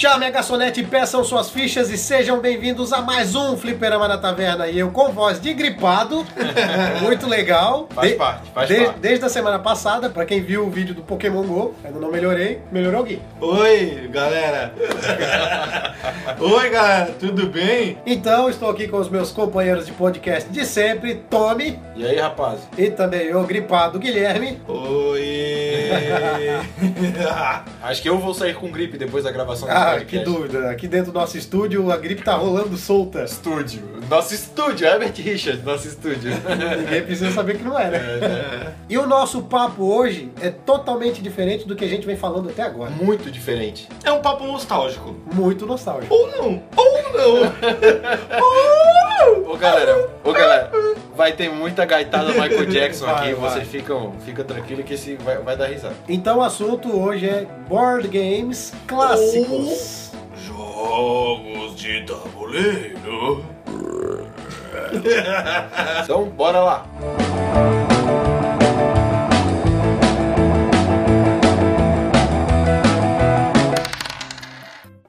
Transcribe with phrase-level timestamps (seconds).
[0.00, 4.66] Chame a garçonete, peçam suas fichas e sejam bem-vindos a mais um Fliperama na Taverna.
[4.66, 6.24] E eu com voz de gripado,
[7.02, 7.86] muito legal.
[7.94, 8.98] Faz De- parte, faz de- parte.
[9.00, 12.62] Desde a semana passada, pra quem viu o vídeo do Pokémon GO, ainda não melhorei,
[12.72, 13.20] melhorou alguém.
[13.42, 14.72] Oi, galera.
[16.40, 17.98] Oi, galera, tudo bem?
[18.06, 22.60] Então, estou aqui com os meus companheiros de podcast de sempre, Tommy, E aí, rapaz?
[22.78, 24.62] e também o gripado Guilherme.
[24.66, 25.68] Oi.
[27.82, 30.70] Acho que eu vou sair com gripe depois da gravação desse Ah, que dúvida.
[30.70, 33.24] Aqui dentro do nosso estúdio, a gripe tá rolando solta.
[33.24, 33.82] Estúdio.
[34.08, 36.32] Nosso estúdio, Herbert Richard, nosso estúdio.
[36.78, 38.74] Ninguém precisa saber que não é, né?
[38.88, 42.62] E o nosso papo hoje é totalmente diferente do que a gente vem falando até
[42.62, 42.90] agora.
[42.90, 43.88] Muito diferente.
[44.04, 45.14] É um papo nostálgico.
[45.32, 46.12] Muito nostálgico.
[46.14, 47.50] Ou não, ou não.
[49.52, 50.70] Ô galera, ô galera,
[51.16, 53.50] vai ter muita gaitada Michael Jackson Vai, aqui, vai.
[53.50, 55.94] vocês ficam, fica tranquilo que esse vai, vai dar risada.
[56.08, 59.79] Então o assunto hoje é board games clássicos.
[60.80, 63.44] Jogos de tabuleiro.
[66.02, 66.86] Então, bora lá.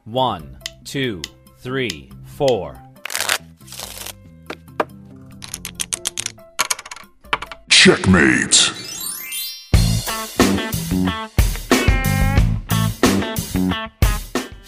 [0.06, 1.22] One, two,
[1.64, 2.76] three, four.
[7.70, 8.81] Checkmate.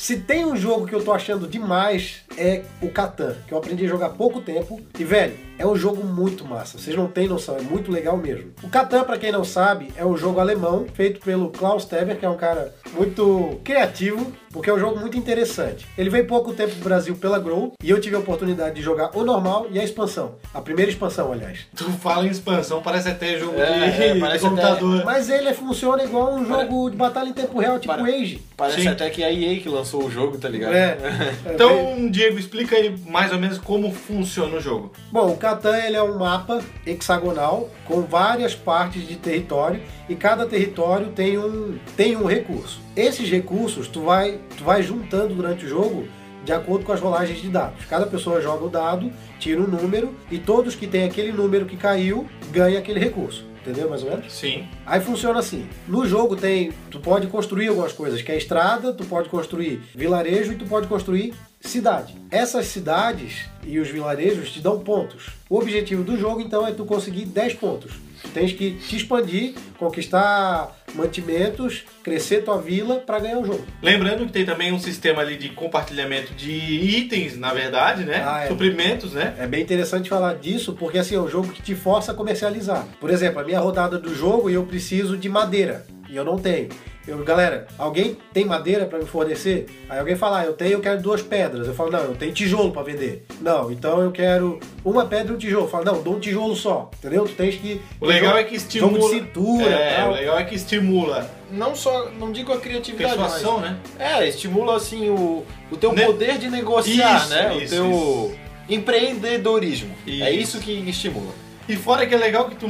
[0.03, 3.85] Se tem um jogo que eu tô achando demais é o Catan, que eu aprendi
[3.85, 4.81] a jogar há pouco tempo.
[4.99, 6.77] E velho, é um jogo muito massa.
[6.77, 8.51] Vocês não têm noção, é muito legal mesmo.
[8.61, 12.25] O Catan, pra quem não sabe, é um jogo alemão feito pelo Klaus Teber, que
[12.25, 15.85] é um cara muito criativo, porque é um jogo muito interessante.
[15.97, 19.09] Ele veio pouco tempo pro Brasil pela Grow e eu tive a oportunidade de jogar
[19.17, 20.35] o normal e a expansão.
[20.53, 21.61] A primeira expansão, aliás.
[21.75, 25.03] Tu fala em expansão, parece até jogo É, de, é, de computador.
[25.03, 28.41] Mas ele funciona igual um jogo de batalha em tempo real, tipo Pare- Age.
[28.55, 28.87] Parece Sim.
[28.89, 30.73] até que é a EA que lançou o jogo, tá ligado?
[30.73, 30.93] É.
[31.45, 34.91] É, Então, Diego, explica aí mais ou menos como funciona o jogo.
[35.11, 40.45] Bom, o Catan ele é um mapa hexagonal com várias partes de território e cada
[40.45, 42.81] território tem um, tem um recurso.
[42.95, 46.07] Esses recursos tu vai, tu vai juntando durante o jogo
[46.43, 47.85] de acordo com as rolagens de dados.
[47.85, 51.77] Cada pessoa joga o dado, tira um número e todos que têm aquele número que
[51.77, 53.52] caiu ganham aquele recurso.
[53.63, 54.31] Entendeu mais ou menos?
[54.31, 54.67] Sim.
[54.85, 55.69] Aí funciona assim.
[55.87, 60.51] No jogo tem, tu pode construir algumas coisas, que é estrada, tu pode construir vilarejo
[60.51, 62.13] e tu pode construir cidade.
[62.29, 65.29] Essas cidades e os vilarejos te dão pontos.
[65.49, 67.93] O objetivo do jogo então é tu conseguir 10 pontos.
[68.21, 73.65] Tu tens que te expandir, conquistar mantimentos, crescer tua vila para ganhar o jogo.
[73.81, 78.23] Lembrando que tem também um sistema ali de compartilhamento de itens, na verdade, né?
[78.25, 78.47] Ah, é.
[78.47, 79.35] Suprimentos, né?
[79.39, 82.85] É bem interessante falar disso, porque assim, é um jogo que te força a comercializar.
[82.99, 86.37] Por exemplo, a minha rodada do jogo e eu preciso de madeira, e eu não
[86.37, 86.69] tenho.
[87.05, 89.65] Eu, galera, alguém tem madeira para me fornecer?
[89.89, 91.67] Aí alguém fala, ah, eu tenho, eu quero duas pedras.
[91.67, 93.25] Eu falo, não, eu tenho tijolo para vender.
[93.41, 95.65] Não, então eu quero uma pedra e um tijolo.
[95.65, 96.89] Eu falo, não, dou um tijolo só.
[96.99, 97.25] Entendeu?
[97.25, 97.81] Tu tens que.
[97.99, 98.93] O legal jogo- é que estimula.
[99.01, 100.11] Jogo de cintura é, tal.
[100.11, 103.77] o legal é que estimula Não só, não digo a criatividade, persuasão, né?
[103.99, 104.07] mas...
[104.21, 107.57] É, estimula assim o, o teu Ne- poder de negociar, Isso, né?
[107.57, 108.35] isso, o teu
[108.69, 109.93] empreendedorismo.
[110.07, 110.57] É Isso.
[110.57, 111.33] isso que estimula.
[111.67, 112.67] E fora que é legal que tu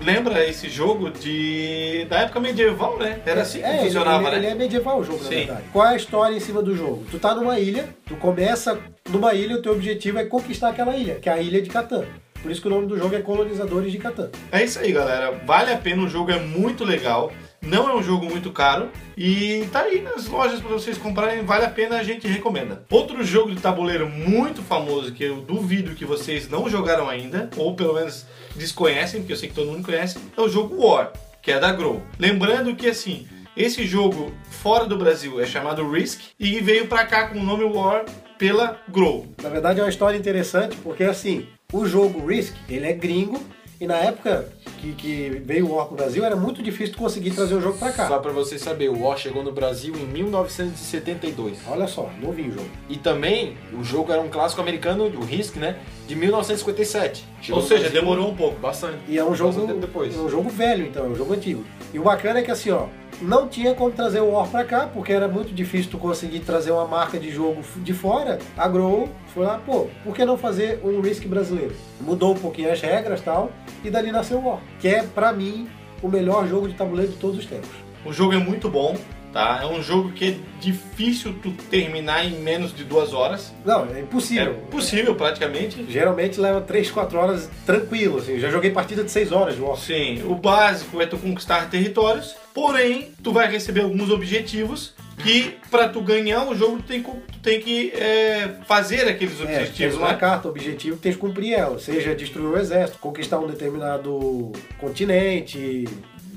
[0.00, 3.20] lembra esse jogo de da época medieval, né?
[3.26, 4.52] Era assim que É, ele- funcionava, ele, ele né?
[4.52, 5.36] é medieval o jogo, na Sim.
[5.36, 5.62] verdade.
[5.72, 7.04] Qual é a história em cima do jogo?
[7.10, 8.78] Tu tá numa ilha, tu começa
[9.10, 12.04] numa ilha, o teu objetivo é conquistar aquela ilha, que é a ilha de Catan.
[12.40, 14.30] Por isso que o nome do jogo é Colonizadores de Catan.
[14.52, 15.32] É isso aí, galera.
[15.44, 17.32] Vale a pena, o jogo é muito legal.
[17.60, 21.64] Não é um jogo muito caro e tá aí nas lojas para vocês comprarem, vale
[21.64, 22.84] a pena, a gente recomenda.
[22.88, 27.74] Outro jogo de tabuleiro muito famoso que eu duvido que vocês não jogaram ainda, ou
[27.74, 31.50] pelo menos desconhecem, porque eu sei que todo mundo conhece, é o jogo War, que
[31.50, 32.00] é da Grow.
[32.18, 33.26] Lembrando que assim,
[33.56, 37.64] esse jogo fora do Brasil é chamado Risk e veio pra cá com o nome
[37.64, 38.04] War
[38.38, 39.26] pela Grow.
[39.42, 43.42] Na verdade é uma história interessante, porque assim, o jogo Risk, ele é gringo,
[43.80, 44.48] e na época
[44.80, 47.78] que, que veio o War pro Brasil, era muito difícil tu conseguir trazer o jogo
[47.78, 48.08] pra cá.
[48.08, 51.58] Só pra você saber, o War chegou no Brasil em 1972.
[51.68, 52.70] Olha só, novinho o jogo.
[52.88, 55.78] E também, o jogo era um clássico americano, o Risk, né?
[56.06, 57.24] De 1957.
[57.40, 58.58] Chegou Ou seja, demorou um pouco.
[58.58, 58.98] Bastante.
[59.08, 60.14] E é um jogo, depois.
[60.16, 61.64] é um jogo velho, então, é um jogo antigo.
[61.92, 62.86] E o bacana é que assim, ó,
[63.20, 66.70] não tinha como trazer o War pra cá, porque era muito difícil tu conseguir trazer
[66.70, 68.38] uma marca de jogo de fora.
[68.56, 71.74] A Grow foi lá, pô, por que não fazer um Risk brasileiro?
[72.00, 73.50] Mudou um pouquinho as regras tal,
[73.84, 75.68] e dali nasceu o War, que é, pra mim,
[76.02, 77.68] o melhor jogo de tabuleiro de todos os tempos.
[78.04, 78.96] O jogo é muito bom,
[79.32, 79.58] tá?
[79.62, 83.52] É um jogo que é difícil tu terminar em menos de duas horas.
[83.64, 84.54] Não, é É impossível.
[84.70, 85.84] possível, praticamente.
[85.90, 88.38] Geralmente leva 3, 4 horas tranquilo, assim.
[88.38, 89.76] Já joguei partida de 6 horas de War.
[89.76, 95.88] Sim, o básico é tu conquistar territórios, porém, tu vai receber alguns objetivos que pra
[95.88, 99.58] tu ganhar o jogo, tu tem, que- tu tem que é, fazer aqueles É, tens
[99.58, 100.18] objetivos, uma né?
[100.18, 101.78] carta, objetivo, tens que cumprir ela.
[101.78, 105.84] Seja destruir um exército, conquistar um determinado continente.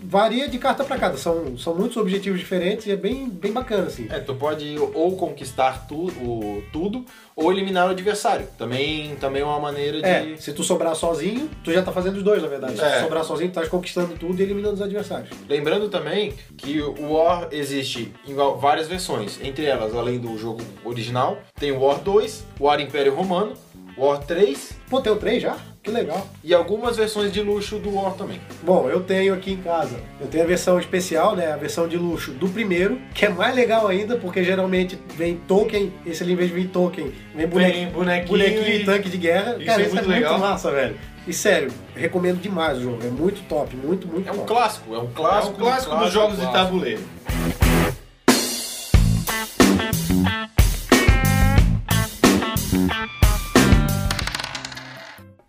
[0.04, 1.18] Varia de carta pra cada.
[1.18, 4.08] São, são muitos objetivos diferentes e é bem, bem bacana, assim.
[4.10, 7.06] É, tu pode ou conquistar tu, o, tudo
[7.36, 8.48] ou eliminar o adversário.
[8.58, 10.08] Também, também é uma maneira de.
[10.08, 12.76] É, se tu sobrar sozinho, tu já tá fazendo os dois, na verdade.
[12.78, 12.98] Se É.
[12.98, 15.30] tu sobrar sozinho, tu tá conquistando tudo e eliminando os adversários.
[15.48, 19.40] Lembrando também que o War existe em várias versões.
[19.42, 23.54] Entre elas, além do jogo original, tem o War 2, War Império Romano,
[24.02, 25.58] War 3 Pô, tem o 3 já?
[25.84, 26.28] Que legal.
[26.44, 28.40] e algumas versões de luxo do War também.
[28.62, 31.98] Bom, eu tenho aqui em casa, eu tenho a versão especial, né, a versão de
[31.98, 36.36] luxo do primeiro, que é mais legal ainda, porque geralmente vem token, esse ali em
[36.36, 39.56] vez de vir token, vem bonequinho, Vem bonequinho, bonequinho e- e tanque de guerra.
[39.58, 40.34] Isso Cara, é isso muito é legal.
[40.34, 40.96] muito massa, velho.
[41.28, 44.48] E sério, recomendo demais o jogo, é muito top, muito, muito É um top.
[44.48, 45.54] clássico, é um É clássico.
[45.56, 46.64] o clássico dos jogos de clássico.
[46.66, 47.02] tabuleiro.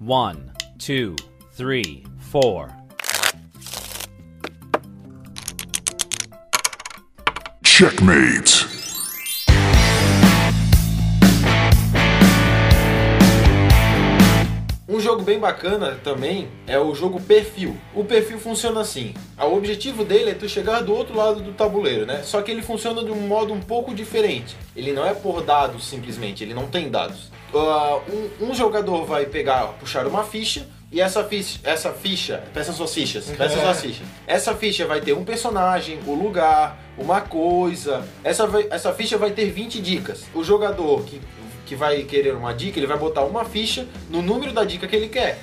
[0.05, 1.15] One, two,
[1.53, 2.77] three, four.
[7.63, 8.72] Checkmate.
[14.93, 17.75] Um jogo bem bacana também é o jogo Perfil.
[17.95, 19.15] O perfil funciona assim.
[19.39, 22.21] O objetivo dele é tu chegar do outro lado do tabuleiro, né?
[22.23, 24.55] Só que ele funciona de um modo um pouco diferente.
[24.77, 27.31] Ele não é por dados simplesmente, ele não tem dados.
[27.55, 32.71] Ah, um, um jogador vai pegar, puxar uma ficha e essa ficha, essa ficha, peça
[32.75, 34.07] suas fichas, peça suas fichas.
[34.27, 38.07] Essa ficha vai ter um personagem, o lugar, uma coisa.
[38.23, 40.25] Essa, essa ficha vai ter 20 dicas.
[40.35, 41.19] O jogador que
[41.73, 44.95] que vai querer uma dica, ele vai botar uma ficha no número da dica que
[44.95, 45.39] ele quer.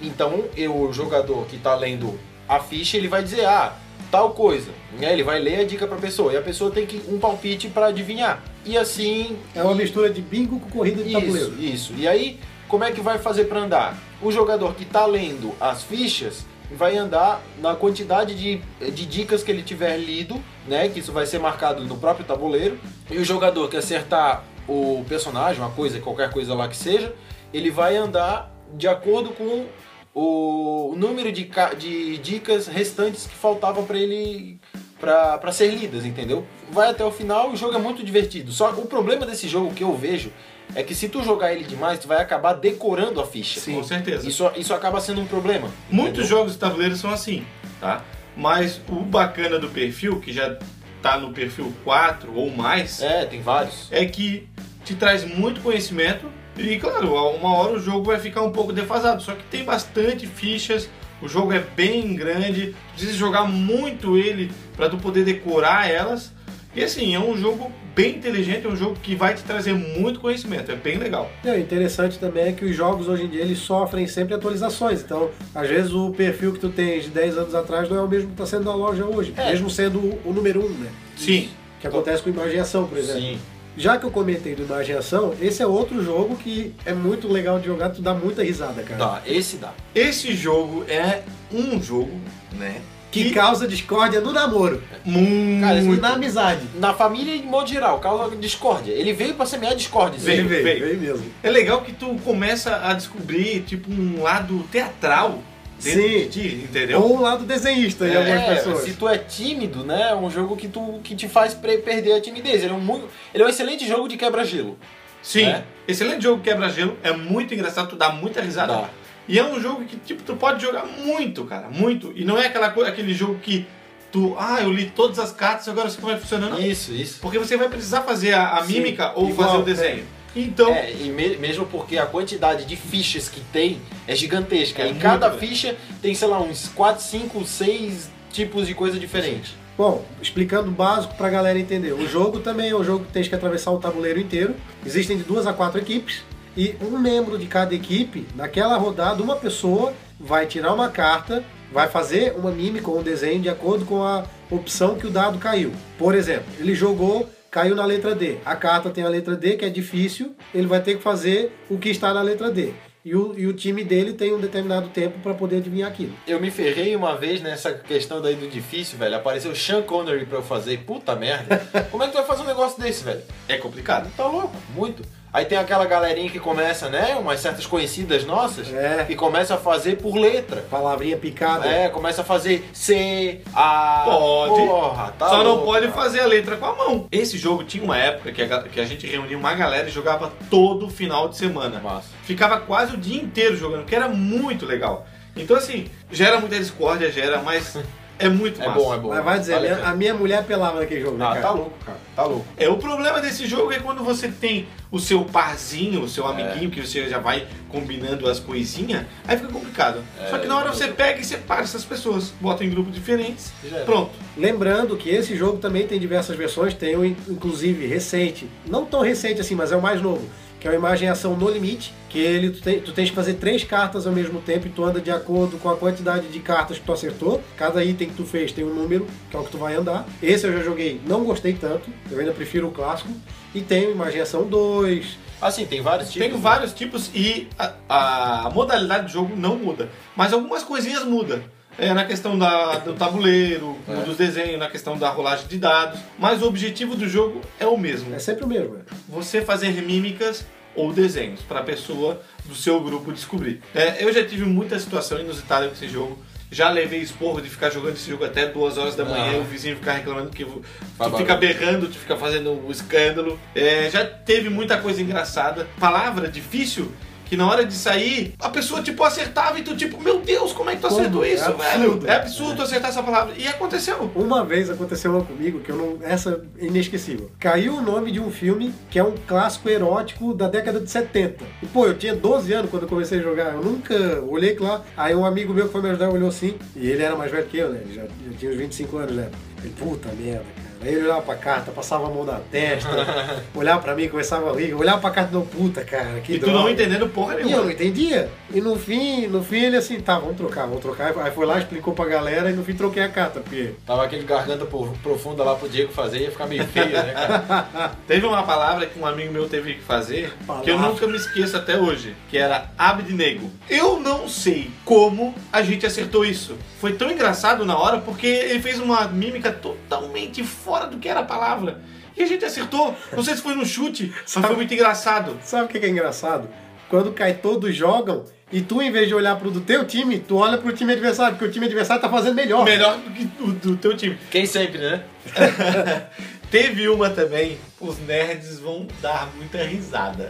[0.00, 2.16] Então, eu, o jogador que está lendo
[2.48, 3.76] a ficha, ele vai dizer, ah,
[4.08, 4.70] tal coisa.
[4.96, 5.12] Né?
[5.12, 7.66] Ele vai ler a dica para a pessoa e a pessoa tem que um palpite
[7.66, 8.40] para adivinhar.
[8.64, 11.54] E assim, É uma mistura de bingo com corrida de tabuleiro.
[11.54, 11.94] isso, isso.
[11.96, 12.38] E aí,
[12.68, 13.98] como é que vai fazer para andar?
[14.22, 18.60] O jogador que está lendo as fichas vai andar na quantidade de,
[18.92, 20.88] de dicas que ele tiver lido, né?
[20.88, 22.78] Que isso vai ser marcado no próprio tabuleiro.
[23.10, 27.14] E o jogador que acertar o personagem, uma coisa, qualquer coisa lá que seja,
[27.52, 29.66] ele vai andar de acordo com
[30.14, 34.60] o número de, de dicas restantes que faltava para ele
[35.00, 36.46] para ser lidas, entendeu?
[36.70, 38.52] Vai até o final, o jogo é muito divertido.
[38.52, 40.30] Só o problema desse jogo que eu vejo
[40.76, 43.60] é que se tu jogar ele demais, tu vai acabar decorando a ficha.
[43.60, 44.28] Com certeza.
[44.28, 45.68] Isso, isso acaba sendo um problema.
[45.90, 46.38] Muitos entendeu?
[46.38, 47.44] jogos de tabuleiro são assim,
[47.80, 48.04] tá?
[48.36, 50.56] Mas o bacana do perfil, que já
[51.02, 53.88] tá no perfil 4 ou mais, É, tem vários.
[53.90, 54.48] é que
[54.84, 56.26] te traz muito conhecimento
[56.56, 59.22] e, claro, uma hora o jogo vai ficar um pouco defasado.
[59.22, 60.88] Só que tem bastante fichas,
[61.20, 66.32] o jogo é bem grande, precisa jogar muito ele para tu poder decorar elas.
[66.74, 70.20] E assim, é um jogo bem inteligente, é um jogo que vai te trazer muito
[70.20, 71.30] conhecimento, é bem legal.
[71.44, 75.02] O interessante também é que os jogos hoje em dia eles sofrem sempre atualizações.
[75.02, 78.08] Então, às vezes o perfil que tu tens de 10 anos atrás não é o
[78.08, 79.32] mesmo que está sendo na loja hoje.
[79.36, 79.50] É.
[79.50, 80.90] Mesmo sendo o, o número 1, né?
[81.16, 81.48] Sim,
[81.80, 83.20] Que acontece com Imagem e Ação, por exemplo.
[83.20, 83.38] Sim.
[83.76, 87.26] Já que eu comentei do Imagem e Ação, esse é outro jogo que é muito
[87.26, 88.98] legal de jogar, tu dá muita risada, cara.
[88.98, 89.72] Dá, esse dá.
[89.94, 92.20] esse jogo é um jogo,
[92.52, 92.82] né?
[93.12, 95.60] Que causa discórdia no namoro Muito.
[95.60, 96.62] Cara, esse e na amizade.
[96.80, 98.90] Na família, em modo geral, causa discórdia.
[98.92, 100.18] Ele veio pra semear discórdia.
[100.18, 100.48] Veio, jogo.
[100.48, 100.80] veio, veio.
[100.86, 101.32] veio mesmo.
[101.42, 105.42] É legal que tu começa a descobrir, tipo, um lado teatral
[105.82, 106.08] dentro Sim.
[106.08, 107.00] de ti, entendeu?
[107.02, 108.84] Ou o lado desenhista em algumas É, pessoas.
[108.84, 110.08] se tu é tímido, né?
[110.10, 112.62] É um jogo que, tu, que te faz pre- perder a timidez.
[112.62, 114.78] Ele é um, muito, ele é um excelente jogo de quebra-gelo.
[115.22, 115.44] Sim.
[115.46, 115.64] né?
[115.86, 118.72] Excelente jogo quebra-gelo, é muito engraçado, tu dá muita risada.
[118.72, 118.88] Dá.
[119.28, 122.12] E é um jogo que, tipo, tu pode jogar muito, cara, muito.
[122.16, 123.66] E não é aquela coisa, aquele jogo que
[124.10, 126.50] tu, ah, eu li todas as cartas, agora eu sei como é que funciona.
[126.50, 126.60] Não.
[126.60, 127.18] Isso, isso.
[127.20, 129.64] Porque você vai precisar fazer a, a Sim, mímica ou igual, fazer o é.
[129.64, 130.04] desenho.
[130.34, 134.82] Então, É, e me- mesmo porque a quantidade de fichas que tem é gigantesca.
[134.82, 135.46] É e muito cada grande.
[135.46, 139.54] ficha tem, sei lá, uns 4, 5, 6 tipos de coisa diferente.
[139.76, 141.92] Bom, explicando o básico pra galera entender.
[141.92, 144.54] O jogo também é um jogo que tens que atravessar o tabuleiro inteiro.
[144.84, 146.22] Existem de duas a quatro equipes.
[146.56, 151.42] E um membro de cada equipe, naquela rodada, uma pessoa vai tirar uma carta,
[151.72, 155.38] vai fazer uma mímica ou um desenho de acordo com a opção que o dado
[155.38, 155.72] caiu.
[155.98, 158.36] Por exemplo, ele jogou, caiu na letra D.
[158.44, 161.78] A carta tem a letra D, que é difícil, ele vai ter que fazer o
[161.78, 162.74] que está na letra D.
[163.04, 166.14] E o, e o time dele tem um determinado tempo para poder adivinhar aquilo.
[166.24, 169.16] Eu me ferrei uma vez nessa questão daí do difícil, velho.
[169.16, 170.78] Apareceu Sean Connery pra eu fazer.
[170.84, 171.58] Puta merda.
[171.90, 173.22] Como é que tu vai fazer um negócio desse, velho?
[173.48, 174.08] é complicado.
[174.16, 175.02] Tá louco, muito.
[175.32, 177.16] Aí tem aquela galerinha que começa, né?
[177.18, 179.04] Umas certas conhecidas nossas, É.
[179.06, 180.62] que começa a fazer por letra.
[180.70, 181.66] Palavrinha picada.
[181.66, 184.02] É, começa a fazer C, A.
[184.04, 184.66] Pode.
[184.66, 185.92] Porra, tá Só não pode cara.
[186.02, 187.06] fazer a letra com a mão.
[187.10, 190.30] Esse jogo tinha uma época que a, que a gente reunia uma galera e jogava
[190.50, 191.80] todo final de semana.
[191.80, 192.08] Massa.
[192.24, 195.06] Ficava quase o dia inteiro jogando, que era muito legal.
[195.34, 197.78] Então, assim, gera muita discórdia, gera, mas
[198.18, 198.78] é muito É massa.
[198.80, 199.08] bom, é bom.
[199.08, 201.40] Mas vai dizer, Vale a a minha mulher pelava naquele jogo, né, Ah, cara?
[201.42, 201.98] tá louco, cara.
[202.14, 202.46] Tá louco.
[202.56, 206.70] É, o problema desse jogo é quando você tem o seu parzinho, o seu amiguinho,
[206.70, 210.02] que você já vai combinando as coisinhas, aí fica complicado.
[210.20, 213.52] É, Só que na hora você pega e separa essas pessoas, bota em grupos diferentes,
[213.64, 213.84] Já era.
[213.86, 214.10] pronto.
[214.36, 219.40] Lembrando que esse jogo também tem diversas versões, tem um inclusive recente, não tão recente
[219.40, 220.28] assim, mas é o mais novo,
[220.62, 223.34] que é uma imagem ação no limite, que ele tu, tem, tu tens que fazer
[223.34, 226.78] três cartas ao mesmo tempo e tu anda de acordo com a quantidade de cartas
[226.78, 227.42] que tu acertou.
[227.56, 230.06] Cada item que tu fez tem um número, que é o que tu vai andar.
[230.22, 233.10] Esse eu já joguei, não gostei tanto, eu ainda prefiro o clássico.
[233.52, 235.18] E tem Imagem Ação 2.
[235.40, 236.28] Assim, tem vários tipos.
[236.28, 239.88] Tem vários tipos e a, a modalidade do jogo não muda.
[240.14, 241.42] Mas algumas coisinhas mudam.
[241.78, 243.94] É, na questão da, do tabuleiro, É.
[244.04, 245.98] dos desenhos, na questão da rolagem de dados.
[246.18, 248.14] Mas o objetivo do jogo é o mesmo.
[248.14, 248.82] É sempre o mesmo, né?
[249.08, 253.60] Você fazer mímicas ou desenhos para a pessoa do seu grupo descobrir.
[253.74, 256.18] É, eu já tive muita situação inusitada com esse jogo.
[256.50, 259.36] Já levei esporro de ficar jogando esse jogo até duas horas da manhã Ah.
[259.38, 261.38] e o vizinho ficar reclamando que tu fica barulho.
[261.38, 263.40] berrando, tu fica fazendo um escândalo.
[263.54, 265.66] É, já teve muita coisa engraçada.
[265.80, 266.92] Palavra difícil
[267.32, 270.68] que na hora de sair, a pessoa tipo acertava e tu tipo, meu Deus, como
[270.68, 271.00] é que tu Como?
[271.00, 272.00] acertou É isso, absurdo.
[272.00, 272.00] velho?
[272.06, 273.32] É absurdo tu acertar essa palavra.
[273.38, 274.10] E aconteceu.
[274.14, 275.98] Uma vez aconteceu uma comigo que eu não.
[276.06, 277.30] Essa é inesquecível.
[277.38, 281.42] Caiu o nome de um filme que é um clássico erótico da década de 70.
[281.62, 283.54] E pô, eu tinha 12 anos quando eu comecei a jogar.
[283.54, 283.94] Eu nunca
[284.28, 284.82] olhei lá.
[284.94, 286.58] Aí um amigo meu que foi me ajudar olhou assim.
[286.76, 287.80] E ele era mais velho que eu, né?
[287.82, 289.30] Ele já, já tinha uns 25 anos, né?
[289.64, 290.44] Ele, puta merda.
[290.82, 292.90] Aí ele olhava pra carta, passava a mão na testa,
[293.54, 296.38] olhava pra mim, começava a rir, olhava pra carta e não, puta, cara, que e
[296.38, 298.28] tu não entendendo porra E eu não entendia.
[298.52, 301.12] E no fim, no fim ele assim, tá, vamos trocar, vamos trocar.
[301.18, 304.24] Aí foi lá, explicou pra galera e no fim troquei a carta, porque Tava aquele
[304.24, 307.92] garganta pro- profunda lá pro Diego fazer, ia ficar meio feio, né, cara?
[308.06, 310.76] Teve uma palavra que um amigo meu teve que fazer, que eu Palavra.
[310.88, 313.50] nunca me esqueço até hoje, que era abednego.
[313.68, 316.54] Eu não sei como a gente acertou isso.
[316.82, 321.20] Foi tão engraçado na hora porque ele fez uma mímica totalmente fora do que era
[321.20, 321.80] a palavra.
[322.16, 322.92] E a gente acertou.
[323.12, 325.38] Não sei se foi no chute, mas foi muito engraçado.
[325.44, 326.48] Sabe o que que é engraçado?
[326.88, 330.38] Quando cai todos jogam e tu, em vez de olhar pro do teu time, tu
[330.38, 332.64] olha pro time adversário, porque o time adversário tá fazendo melhor.
[332.64, 334.18] Melhor do que o do teu time.
[334.28, 335.04] Quem sempre, né?
[336.50, 340.28] Teve uma também, os nerds vão dar muita risada.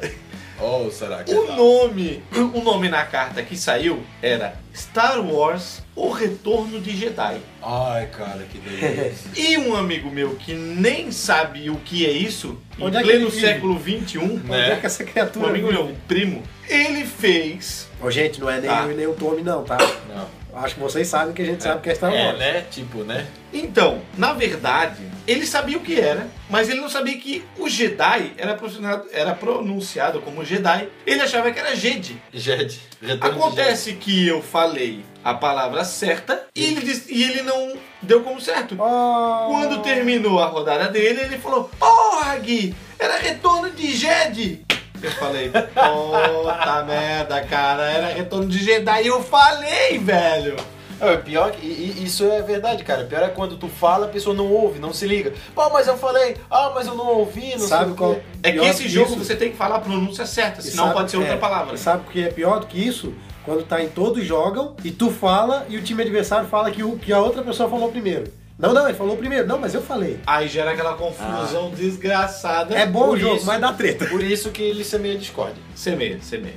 [0.65, 1.57] Oh, será que O tá?
[1.57, 2.23] nome,
[2.55, 7.39] o nome na carta que saiu era Star Wars: O Retorno de Jedi.
[7.63, 9.31] Ai, cara, que delícia.
[9.37, 13.31] E um amigo meu que nem sabe o que é isso, Onde em é pleno
[13.31, 14.73] século XXI, Onde né?
[14.73, 15.79] é que essa criatura Um amigo vive?
[15.83, 17.89] meu, um primo, ele fez.
[18.01, 18.83] Ô, gente, não é nem Tá.
[18.85, 19.79] eu e nem o Tommy, não, tá?
[20.09, 20.42] Não.
[20.55, 22.39] Acho que vocês sabem que a gente sabe que é Star É, Wars.
[22.39, 22.65] né?
[22.71, 23.27] Tipo, né?
[23.53, 28.33] Então, na verdade, ele sabia o que era, mas ele não sabia que o Jedi
[28.37, 30.89] era pronunciado, era pronunciado como Jedi.
[31.07, 32.21] Ele achava que era Jedi.
[32.33, 32.81] Jed.
[33.01, 37.75] Retorno de Acontece que eu falei a palavra certa e ele, disse- e ele não
[38.03, 38.75] deu como certo.
[38.79, 39.47] Oh.
[39.49, 44.65] Quando terminou a rodada dele, ele falou: Porra, Gui, era retorno de Jedi.
[45.03, 49.07] Eu falei: Puta merda, cara, era retorno de Jedi.
[49.07, 50.57] Eu falei, velho.
[51.01, 53.03] É, pior que e- e isso é verdade, cara.
[53.05, 55.33] Pior é quando tu fala, a pessoa não ouve, não se liga.
[55.53, 58.17] Pô, mas eu falei, ah, mas eu não ouvi, não Sabe sei o qual?
[58.41, 59.25] É que esse jogo isso?
[59.25, 61.75] você tem que falar a pronúncia certa, E senão sabe- pode ser outra é, palavra.
[61.75, 63.13] e Sabe o que é pior do que isso?
[63.45, 66.97] Quando tá em todos jogam e tu fala e o time adversário fala que, o,
[66.97, 68.33] que a outra pessoa falou primeiro.
[68.63, 69.45] Não, não, ele falou primeiro.
[69.45, 70.21] Não, mas eu falei.
[70.25, 72.77] Aí gera aquela confusão desgraçada.
[72.77, 73.45] É bom o jogo, isso.
[73.45, 74.07] mas dá treta.
[74.07, 75.61] Por isso que ele semeia discórdia.
[75.75, 76.55] Semeia, semeia.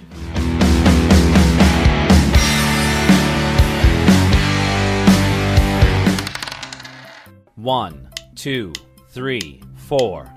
[7.57, 8.71] One, two,
[9.11, 10.27] three, four.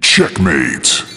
[0.00, 1.15] Checkmate.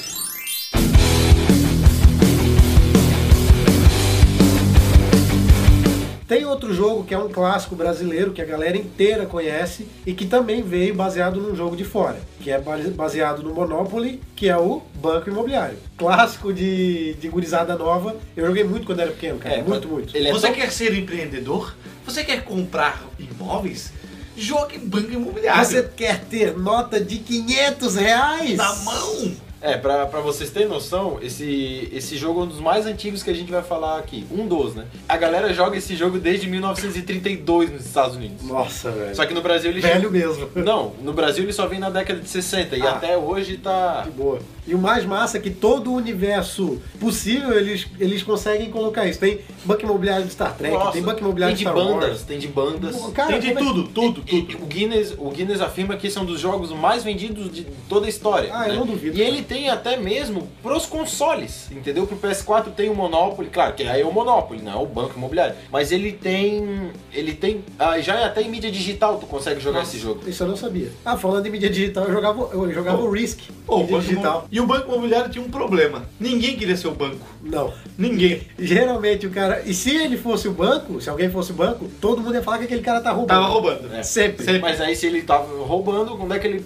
[6.29, 10.27] Tem outro jogo que é um clássico brasileiro que a galera inteira conhece e que
[10.27, 14.55] também veio baseado num jogo de fora, que é base- baseado no Monopoly, que é
[14.55, 15.75] o Banco Imobiliário.
[15.98, 18.15] Clássico de, de gurizada nova.
[18.38, 19.55] Eu joguei muito quando era pequeno, cara.
[19.55, 20.15] É, muito, muito.
[20.15, 21.75] Ele é Você tão- quer ser empreendedor?
[22.05, 23.91] Você quer comprar imóveis?
[24.38, 25.65] Jogue banco imobiliário.
[25.65, 28.55] Você quer ter nota de 500 reais?
[28.55, 29.31] na mão?
[29.61, 33.29] É, pra, pra vocês terem noção, esse, esse jogo é um dos mais antigos que
[33.29, 34.25] a gente vai falar aqui.
[34.31, 34.85] Um dos, né?
[35.07, 38.41] A galera joga esse jogo desde 1932 nos Estados Unidos.
[38.43, 39.15] Nossa, velho.
[39.15, 40.49] Só que no Brasil ele Velho mesmo.
[40.55, 42.91] Não, no Brasil ele só vem na década de 60 e Ah.
[42.91, 44.03] até hoje tá.
[44.03, 44.39] De boa.
[44.67, 49.19] E o mais massa é que todo o universo possível eles, eles conseguem colocar isso.
[49.19, 52.21] Tem banco imobiliário de Star Trek, Nossa, tem banco imobiliário de Star bandas, Wars.
[52.21, 52.95] tem de bandas.
[53.13, 54.63] Cara, Tem de é- tudo, tudo, tudo.
[54.63, 58.05] o, Guinness, o Guinness afirma que esse é um dos jogos mais vendidos de toda
[58.05, 58.51] a história.
[58.53, 58.79] Ah, eu né?
[58.79, 62.05] não duvido, E ele tem até mesmo pros consoles, entendeu?
[62.05, 65.17] Pro PS4 tem o Monopoly, claro, que aí é o Monopoly, não é o banco
[65.17, 65.55] imobiliário.
[65.71, 66.91] Mas ele tem.
[67.11, 67.65] Ele tem.
[67.79, 70.21] ah, já é até em mídia digital tu consegue jogar esse jogo.
[70.29, 70.91] Isso eu não sabia.
[71.03, 73.05] Ah, falando em mídia digital, eu jogava, eu jogava Pô.
[73.05, 73.39] o Risk.
[73.65, 74.47] Pô, o mídia banco digital.
[74.51, 76.05] E o banco imobiliário tinha um problema.
[76.19, 77.25] Ninguém queria ser o banco.
[77.41, 77.73] Não.
[77.97, 78.41] Ninguém.
[78.57, 79.63] Geralmente o cara.
[79.65, 82.59] E se ele fosse o banco, se alguém fosse o banco, todo mundo ia falar
[82.59, 83.27] que aquele cara tá roubando.
[83.29, 83.95] Tava roubando.
[83.95, 84.03] É.
[84.03, 84.45] Sempre.
[84.45, 84.61] Sempre.
[84.61, 86.59] Mas aí se ele tava roubando, onde é que ele.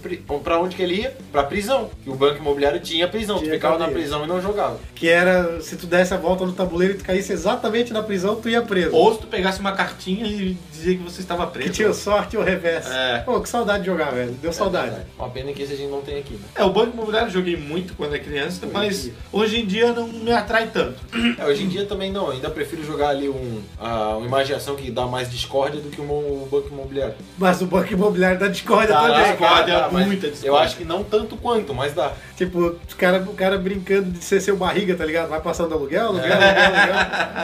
[0.43, 1.15] Pra onde que ele ia?
[1.31, 1.89] Pra prisão.
[2.03, 3.37] Que o banco imobiliário tinha prisão.
[3.37, 3.99] Tinha tu ficava na cadeia.
[3.99, 4.79] prisão e não jogava.
[4.95, 8.35] Que era, se tu desse a volta no tabuleiro e tu caísse exatamente na prisão,
[8.35, 8.95] tu ia preso.
[8.95, 11.71] Ou se tu pegasse uma cartinha e dizia que você estava Que preso.
[11.73, 12.91] tinha sorte ou reverso.
[12.91, 13.19] É.
[13.19, 14.31] Pô, que saudade de jogar, velho.
[14.41, 14.95] Deu saudade.
[15.17, 16.39] Uma pena que esse a gente não tem aqui, né?
[16.55, 19.13] É, o banco imobiliário eu joguei muito quando era criança, Hoje mas dia.
[19.31, 20.99] hoje em dia não me atrai tanto.
[21.37, 24.89] É, hoje em dia também não, ainda prefiro jogar ali um, ah, uma imaginação que
[24.91, 27.15] dá mais discórdia do que um, um banco imobiliário.
[27.37, 29.17] Mas o banco imobiliário dá discórdia Dá, também.
[29.17, 30.59] dá, discórdia, dá, muita Eu discórdia.
[30.65, 32.13] acho que não tanto quanto, mas dá.
[32.37, 35.29] Tipo, os cara, o cara brincando de ser seu barriga, tá ligado?
[35.29, 36.65] Vai passando aluguel, aluguel, É.
[36.65, 36.95] aluguel,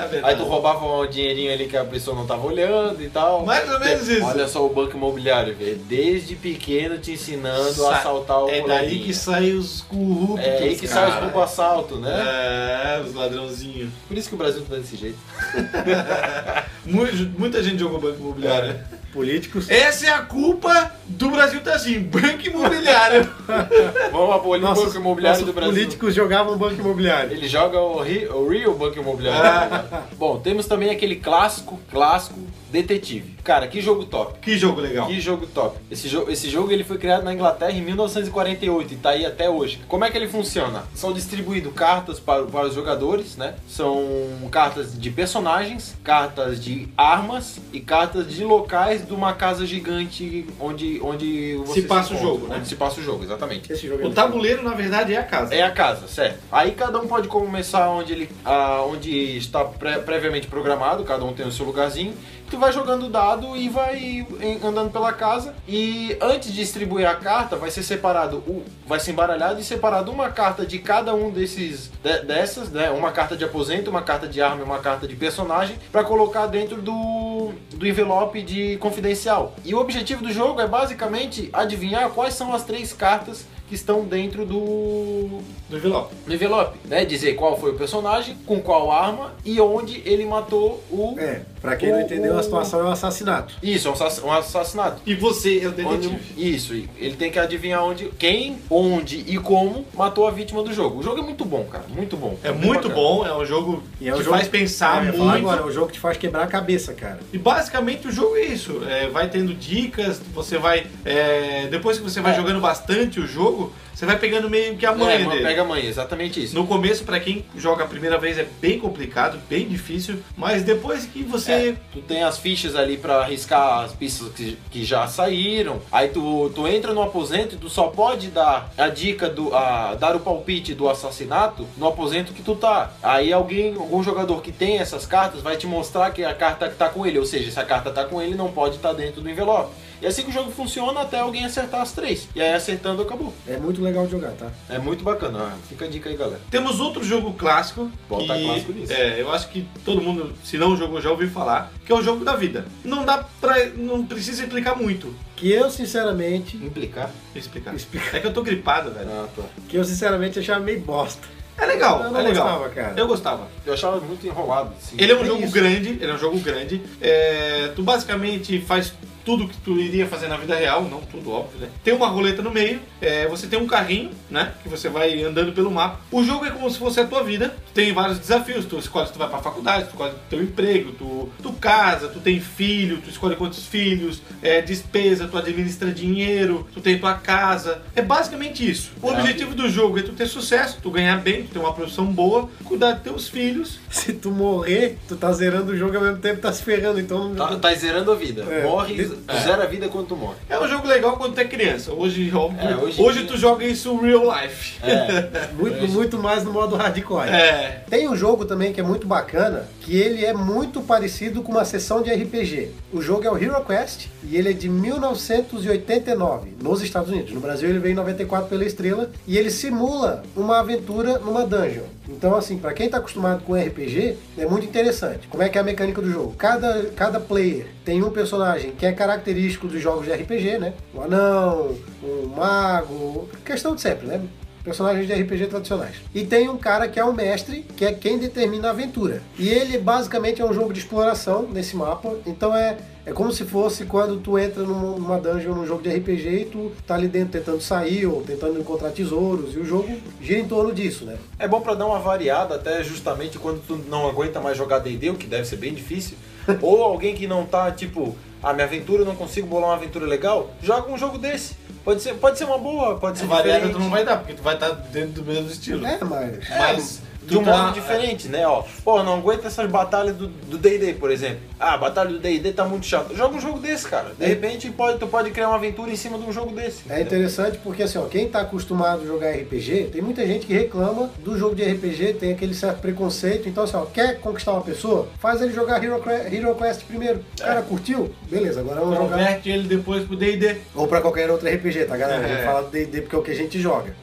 [0.02, 0.20] aluguel.
[0.20, 0.22] É.
[0.24, 3.46] Aí tu roubava um dinheirinho ali que a pessoa não tava olhando e tal.
[3.46, 4.26] Mais ou menos isso.
[4.26, 5.78] Olha só o banco imobiliário, velho.
[5.88, 10.46] Desde pequeno te ensinando Sa- a assaltar o É daí que saem os corruptos.
[10.46, 12.10] É aí que sai os roubo assalto, né?
[12.12, 13.90] É, os ladrãozinhos.
[14.08, 15.18] Por isso que o Brasil tá desse jeito.
[16.86, 17.08] Mu-
[17.38, 18.76] Muita gente jogou banco imobiliário.
[19.14, 19.70] Políticos.
[19.70, 23.28] Essa é a culpa do Brasil tá assim, banco imobiliário.
[24.12, 25.74] Vamos abolir o banco imobiliário do Brasil.
[25.74, 27.32] políticos jogavam banco imobiliário.
[27.32, 29.86] Ele joga o, Ri- o Real Banco Imobiliário.
[30.18, 32.40] Bom, temos também aquele clássico, clássico
[32.72, 33.36] detetive.
[33.44, 34.40] Cara, que jogo top.
[34.40, 35.08] que jogo legal.
[35.08, 35.78] Que jogo top.
[35.90, 39.50] Esse, jo esse jogo ele foi criado na Inglaterra em 1948 e tá aí até
[39.50, 39.82] hoje.
[39.88, 40.84] Como é que ele funciona?
[40.94, 43.56] São distribuídos cartas para, para os jogadores, né?
[43.68, 44.06] São
[44.52, 51.00] cartas de personagens, cartas de armas e cartas de locais de uma casa gigante onde,
[51.04, 52.56] onde você passa o encontra, jogo, né?
[52.58, 53.72] Onde se passa o jogo, exatamente.
[53.72, 55.54] Esse jogo é O tabuleiro, na verdade, é a casa.
[55.56, 56.40] É a casa, certo.
[56.52, 61.34] Aí cada um pode começar onde ele ah, onde está pré- previamente programado, cada um
[61.34, 62.14] tem o seu lugarzinho.
[62.50, 64.26] Tu vai jogando dado e vai
[64.64, 65.54] andando pela casa.
[65.68, 70.12] E antes de distribuir a carta, vai ser separado, o- vai ser embaralhado e separado
[70.12, 72.90] uma carta de cada um desses de- dessas, né?
[72.90, 76.48] Uma carta de aposento, uma carta de arma e uma carta de personagem para colocar
[76.48, 79.54] dentro do, do envelope de confidencial.
[79.64, 84.04] E o objetivo do jogo é basicamente adivinhar quais são as três cartas que estão
[84.04, 86.16] dentro do, Do envelope.
[86.26, 87.06] no envelope, né?
[87.06, 91.16] Dizer qual foi o personagem, com qual arma e onde ele matou o.
[91.18, 93.54] É, pra quem não O- entendeu, a situação é um assassinato.
[93.62, 95.02] Isso, é um assass- assassinato.
[95.06, 96.20] E você é o Onde- detetive.
[96.56, 100.74] isso, e ele tem que adivinhar onde, quem, onde e como matou a vítima do
[100.74, 101.00] jogo.
[101.00, 102.38] O jogo é muito bom, cara, muito bom.
[102.44, 102.96] É muito bacana.
[102.96, 105.30] bom, é um jogo E é um que jogo- faz pensar É, muito.
[105.30, 107.20] agora, é um jogo que te faz quebrar a cabeça, cara.
[107.32, 108.82] E basicamente o jogo é isso.
[108.90, 110.88] É, vai tendo dicas, você vai.
[111.06, 112.36] é, depois que você vai É.
[112.36, 115.44] jogando bastante o jogo, você vai pegando meio que a É, manha mano, dele.
[115.44, 116.56] pega a mãe, exatamente isso.
[116.56, 121.06] No começo, pra quem joga a primeira vez, é bem complicado, bem difícil, mas depois
[121.06, 121.52] que você.
[121.52, 125.82] É, tu tem as fichas ali pra arriscar as pistas que, que já saíram.
[125.92, 129.54] Aí tu, tu entra no aposento e tu só pode dar a dica do.
[129.54, 132.94] A, dar o palpite do assassinato no aposento que tu tá.
[133.04, 136.88] Aí alguém, algum jogador que tem essas cartas vai te mostrar que a carta tá
[136.88, 137.20] com ele.
[137.20, 139.74] Ou seja, se a carta tá com ele, não pode estar dentro do envelope.
[140.02, 142.28] E é assim que o jogo funciona até alguém acertar as três.
[142.36, 143.34] E aí acertando acabou.
[143.48, 144.48] É muito legal de jogar, tá?
[144.70, 145.40] É muito bacana.
[145.54, 146.40] Ah, Fica a dica aí, galera.
[146.50, 147.92] Temos outro jogo clássico.
[148.08, 148.94] Botar que, clássico nisso.
[148.94, 152.02] É, eu acho que todo mundo, se não jogou, já ouviu falar, que é o
[152.02, 152.66] jogo da vida.
[152.84, 153.66] Não dá pra.
[153.76, 155.14] Não precisa explicar muito.
[155.36, 157.10] Que eu, sinceramente, Implicar?
[157.36, 157.74] Explicar.
[157.76, 158.18] Explicar.
[158.18, 159.10] É que eu tô gripado, velho.
[159.10, 159.44] Ah, tá.
[159.68, 161.28] que eu sinceramente achava meio bosta.
[161.58, 162.46] É legal, Eu não é legal.
[162.46, 162.94] gostava, cara.
[162.98, 163.48] Eu gostava.
[163.66, 164.72] Eu achava muito enrolado.
[164.82, 164.96] Assim.
[164.98, 165.52] Ele é um É jogo isso.
[165.54, 166.82] grande, ele é um jogo grande.
[167.02, 168.94] É, tu basicamente faz
[169.30, 171.70] tudo que tu iria fazer na vida real, não tudo óbvio, né?
[171.84, 174.54] Tem uma roleta no meio, é, você tem um carrinho, né?
[174.64, 176.00] Que você vai andando pelo mapa.
[176.12, 178.66] O jogo é como se fosse a tua vida, tu tem vários desafios.
[178.66, 182.20] Tu escolhe se tu vai pra faculdade, tu escolhe teu emprego, tu, tu casa, tu
[182.20, 187.84] tem filho, tu escolhe quantos filhos, é, despesa, tu administra dinheiro, tu tem tua casa.
[187.96, 188.94] É basicamente isso.
[189.00, 192.06] O objetivo do jogo é tu ter sucesso, tu ganhar bem, tu ter uma profissão
[192.08, 193.80] boa, cuidar dos teus filhos.
[193.92, 197.36] Se tu morrer, tu tá zerando o jogo ao mesmo tempo tá se ferrando, então...
[197.36, 198.42] Tá, tá zerando a vida.
[198.44, 198.64] É.
[198.64, 200.36] Morre, tu zera a vida quando tu morre.
[200.50, 201.92] É um jogo legal quando tu é criança.
[201.92, 204.78] Hoje, É, hoje hoje, tu joga isso real life.
[204.84, 205.50] É.
[205.60, 207.30] Muito, muito mais no modo hardcore.
[207.30, 207.84] É.
[207.90, 211.66] Tem um jogo também que é muito bacana, que ele é muito parecido com uma
[211.66, 212.72] sessão de RPG.
[212.94, 217.34] O jogo é o Hero Quest e ele é de 1989, nos Estados Unidos.
[217.34, 221.84] No Brasil ele veio em 94 pela Estrela e ele simula uma aventura numa dungeon.
[222.10, 225.28] Então, assim, pra quem tá acostumado com RPG, é muito interessante.
[225.28, 226.34] Como é que é a mecânica do jogo?
[226.38, 230.74] Cada, cada player tem um personagem que é característico dos jogos de RPG, né?
[230.94, 234.22] O anão, o mago, questão de sempre, né?
[234.70, 235.96] Personagens de RPG tradicionais.
[236.14, 239.24] E tem um cara que é o mestre, que é quem determina a aventura.
[239.38, 242.16] E ele basicamente é um jogo de exploração nesse mapa.
[242.28, 246.30] Então é, é como se fosse quando tu entra numa dungeon num jogo de RPG
[246.30, 249.56] e tu tá ali dentro tentando sair ou tentando encontrar tesouros.
[249.56, 249.90] E o jogo
[250.22, 251.18] gira em torno disso, né?
[251.40, 255.10] É bom pra dar uma variada, até justamente quando tu não aguenta mais jogar D&D,
[255.10, 256.16] o que deve ser bem difícil.
[256.62, 260.06] Ou alguém que não tá, tipo, a minha aventura, eu não consigo bolar uma aventura
[260.06, 261.56] legal, joga um jogo desse.
[261.84, 263.78] Pode ser, pode ser uma boa, pode ser Variada diferente.
[263.78, 265.86] tu não vai dar, porque tu vai estar dentro do mesmo estilo.
[265.86, 266.50] É, mas...
[266.50, 268.46] Mas De um tu tá- modo diferente, né?
[268.48, 271.40] Ó, pô, não aguenta essas batalhas do D&D, por exemplo.
[271.60, 273.14] Ah, a batalha do D&D tá muito chata.
[273.16, 274.12] Joga um jogo desse, cara.
[274.18, 274.28] De É.
[274.28, 276.84] repente pode, tu pode criar uma aventura em cima de um jogo desse.
[276.90, 280.54] É interessante porque assim, ó, quem tá acostumado a jogar RPG, tem muita gente que
[280.54, 283.48] reclama do jogo de RPG, tem aquele certo preconceito.
[283.48, 285.08] Então, assim, ó, quer conquistar uma pessoa?
[285.20, 287.24] Faz ele jogar Hero, Hero Quest primeiro.
[287.40, 288.12] O cara curtiu?
[288.30, 289.10] Beleza, agora vamos jogar.
[289.18, 290.58] Converte ele depois pro D&D.
[290.76, 292.26] Ou pra qualquer outro RPG, tá, galera?
[292.26, 292.46] A gente É.
[292.46, 293.94] fala do D&D porque é o que a gente joga.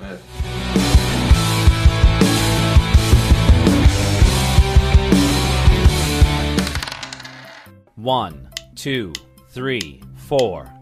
[8.06, 9.12] One, two,
[9.48, 10.72] three, four.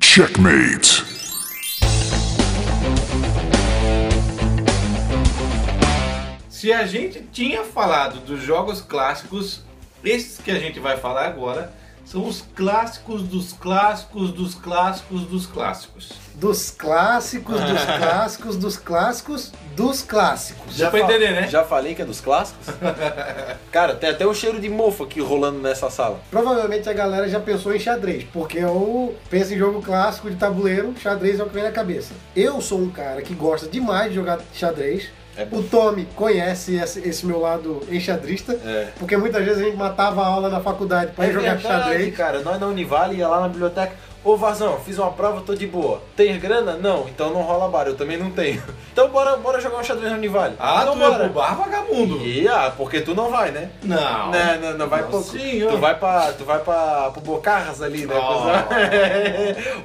[0.00, 1.02] Checkmate.
[6.48, 9.64] Se a gente tinha falado dos jogos clássicos,
[10.04, 11.72] esses que a gente vai falar agora
[12.06, 16.12] são os clássicos dos clássicos dos clássicos dos clássicos.
[16.36, 20.76] Dos clássicos, dos clássicos, dos clássicos, dos clássicos.
[20.76, 21.48] Pra fa- entender, né?
[21.48, 22.66] Já falei que é dos clássicos?
[23.72, 26.20] cara, tem até o cheiro de mofo aqui rolando nessa sala.
[26.30, 30.94] Provavelmente a galera já pensou em xadrez, porque ou pensa em jogo clássico de tabuleiro,
[31.00, 32.12] xadrez é o que vem na cabeça.
[32.34, 35.08] Eu sou um cara que gosta demais de jogar xadrez.
[35.36, 38.88] É o Tommy conhece esse, esse meu lado enxadrista, É.
[38.98, 42.16] porque muitas vezes a gente matava a aula na faculdade pra ir jogar verdade, xadrez.
[42.16, 42.40] cara.
[42.40, 43.92] Nós na Univale ia lá na biblioteca.
[44.26, 46.02] Ô Vazão, fiz uma prova, tô de boa.
[46.16, 46.74] Tem grana?
[46.76, 48.60] Não, então não rola bar, eu também não tenho.
[48.96, 50.54] Então bora, bora jogar um xadrez na Univale.
[50.58, 51.24] Ah, então tu é bora.
[51.24, 52.16] pro bar vagabundo.
[52.26, 53.68] E, ah, porque tu não vai, né?
[53.82, 54.30] Não.
[54.30, 55.22] Não, não, não vai Não, pro.
[55.22, 56.32] sim, tu vai pra.
[56.32, 57.10] Tu vai pra.
[57.10, 58.14] pro Bocarras ali, né?
[58.16, 58.46] Oh.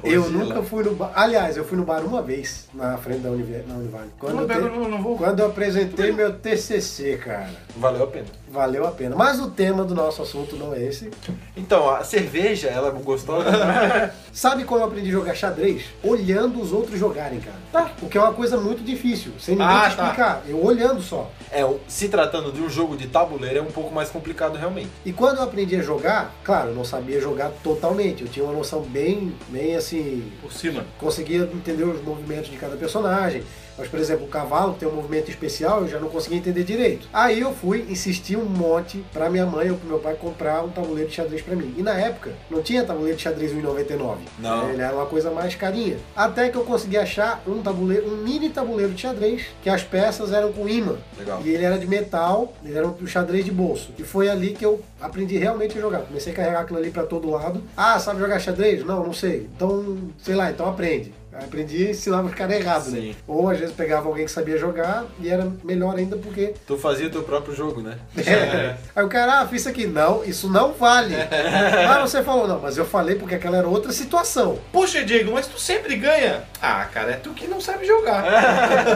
[0.02, 1.12] Eu nunca fui no bar.
[1.14, 4.10] Aliás, eu fui no bar uma vez na frente da Univale.
[4.18, 5.18] Quando, eu, te- não vou.
[5.18, 7.50] quando eu apresentei meu TCC, cara.
[7.76, 8.26] Valeu a pena.
[8.52, 9.16] Valeu a pena.
[9.16, 11.10] Mas o tema do nosso assunto não é esse.
[11.56, 13.48] Então, a cerveja, ela é gostosa.
[14.30, 15.84] Sabe como eu aprendi a jogar xadrez?
[16.04, 17.90] Olhando os outros jogarem, cara.
[18.02, 20.02] O que é uma coisa muito difícil, sem ninguém Ah, te tá.
[20.04, 20.42] explicar.
[20.46, 21.30] Eu olhando só.
[21.50, 24.90] é, se tratando de um jogo de tabuleiro, é um pouco mais complicado realmente.
[25.06, 28.22] E quando eu aprendi a jogar, claro, eu não sabia jogar totalmente.
[28.22, 30.84] Eu tinha uma noção bem, bem assim, Por cima.
[30.98, 33.42] conseguia entender os movimentos de cada personagem.
[33.76, 37.08] Mas, por exemplo, o cavalo tem um movimento especial, eu já não conseguia entender direito.
[37.12, 40.68] Aí eu fui insistir um monte pra minha mãe ou pro meu pai comprar um
[40.68, 41.74] tabuleiro de xadrez pra mim.
[41.76, 44.16] E na época, não tinha tabuleiro de xadrez 1,99.
[44.38, 44.70] Não.
[44.70, 45.96] Ele era uma coisa mais carinha.
[46.14, 50.32] Até que eu consegui achar um tabuleiro, um mini tabuleiro de xadrez, que as peças
[50.32, 50.96] eram com imã.
[51.18, 51.40] Legal.
[51.44, 53.90] E ele era de metal, ele era um xadrez de bolso.
[53.98, 56.00] E foi ali que eu aprendi realmente a jogar.
[56.00, 57.62] Comecei a carregar aquilo ali pra todo lado.
[57.76, 58.84] Ah, sabe jogar xadrez?
[58.84, 59.48] Não, não sei.
[59.54, 61.12] Então, sei lá, então aprende.
[61.32, 63.00] Aí Aprendi e caras errados, né?
[63.00, 63.16] Sim.
[63.26, 66.54] Ou às vezes pegava alguém que sabia jogar e era melhor ainda porque.
[66.66, 67.98] Tu fazia o teu próprio jogo, né?
[68.16, 68.76] É.
[68.94, 69.86] Aí o cara, ah, fiz isso aqui.
[69.86, 71.14] Não, isso não vale.
[71.88, 74.58] ah, você falou, não, mas eu falei porque aquela era outra situação.
[74.70, 76.42] Poxa, Diego, mas tu sempre ganha.
[76.60, 78.24] Ah, cara, é tu que não sabe jogar.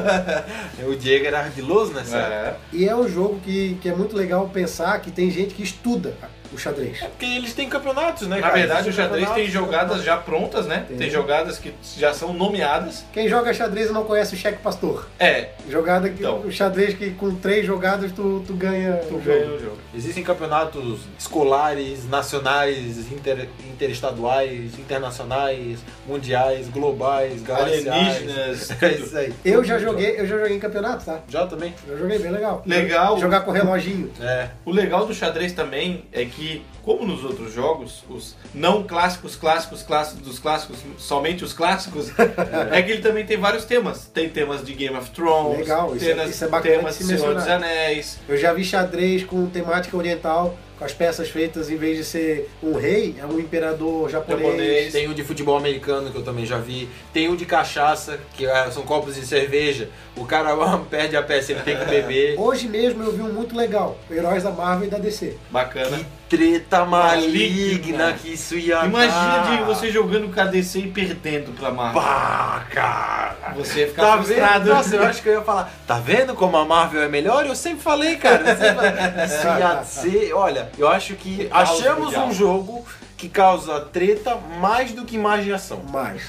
[0.87, 2.61] o Diego era ardiloso nessa época.
[2.73, 2.77] É.
[2.77, 6.15] E é um jogo que, que é muito legal pensar que tem gente que estuda
[6.53, 6.99] o xadrez?
[6.99, 8.55] Porque eles têm campeonatos, né, Na cara?
[8.55, 10.85] verdade, o xadrez tem campeonatos, jogadas já prontas, né?
[10.89, 10.97] Tem.
[10.97, 13.05] Tem jogadas que já são nomeadas.
[13.13, 15.09] Quem joga xadrez não conhece o cheque pastor.
[15.19, 16.41] É, Jogada que, Então.
[16.41, 19.57] o xadrez que com três jogadas tu, tu ganha tu o ganha jogo.
[19.57, 19.77] o jogo.
[19.95, 27.87] Existem campeonatos escolares, nacionais, inter, interestaduais, internacionais, mundiais, globais, galaxiais.
[27.89, 29.35] Alienígenas, É isso aí.
[29.45, 31.21] Eu já joguei, eu já joguei em campeonato, tá?
[31.29, 31.75] Já também?
[31.89, 32.63] Eu joguei bem legal.
[32.67, 33.19] Legal.
[33.19, 34.11] Jogar com reloginho.
[34.21, 34.49] É.
[34.65, 36.46] O legal do xadrez também é que,
[36.83, 42.11] como nos outros jogos, os não clássicos, clássicos, clássicos dos clássicos, somente os clássicos,
[42.73, 44.07] é que ele também tem vários temas.
[44.13, 47.05] Tem temas de Game of Thrones, Legal, isso é- temas, isso é bacana temas de
[47.05, 47.47] de se Senhor dos.
[47.49, 48.19] Anéis.
[48.29, 52.51] Eu já vi xadrez com temática oriental, com as peças feitas, em vez de ser
[52.63, 54.43] um rei, é um imperador japonês.
[54.47, 54.93] Japonês.
[54.93, 56.89] Tem o de futebol americano, que eu também já vi.
[57.13, 59.89] Tem o de cachaça, que é, são copos de cerveja.
[60.17, 60.55] O cara
[60.91, 62.35] perde a peça, ele tem que beber.
[62.41, 65.37] Hoje mesmo eu vi um muito legal, Heróis da Marvel e da DC.
[65.51, 66.01] Bacana.
[66.29, 68.13] Treta maligna Maligna.
[68.15, 69.57] que isso ia Imagina dar.
[69.59, 72.03] de você jogando KDC e perdendo pra Marvel.
[72.03, 73.55] Pá, cara.
[73.55, 74.65] Você ia ficar Tá frustrado.
[74.65, 74.75] vendo?
[74.75, 75.73] Nossa, eu acho que eu ia falar.
[75.87, 77.47] Tá vendo como a Marvel é melhor?
[77.47, 78.45] Eu sempre falei, cara.
[78.57, 78.87] sempre.
[79.25, 80.33] Isso ia ser.
[80.33, 82.85] Olha, eu acho que achamos um jogo
[83.17, 85.83] que causa treta mais do que imaginação.
[85.91, 86.23] Mas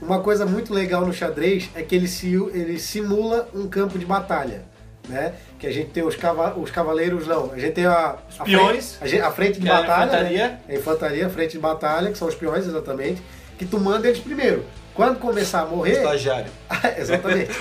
[0.00, 4.04] uma coisa muito legal no xadrez é que ele, se, ele simula um campo de
[4.04, 4.62] batalha.
[5.08, 5.34] Né?
[5.58, 7.52] Que a gente tem os, cava, os cavaleiros, não.
[7.52, 9.70] A gente tem a, Os a peões, frente, a, gente- a frente de que é
[9.70, 10.04] a batalha.
[10.06, 10.48] infantaria.
[10.48, 10.58] Né?
[10.66, 13.22] A infantaria, a frente de batalha, que são os peões exatamente.
[13.58, 14.64] Que tu manda eles primeiro.
[14.94, 15.92] Quando começar a morrer.
[15.98, 16.50] Estagiário.
[16.96, 17.54] exatamente.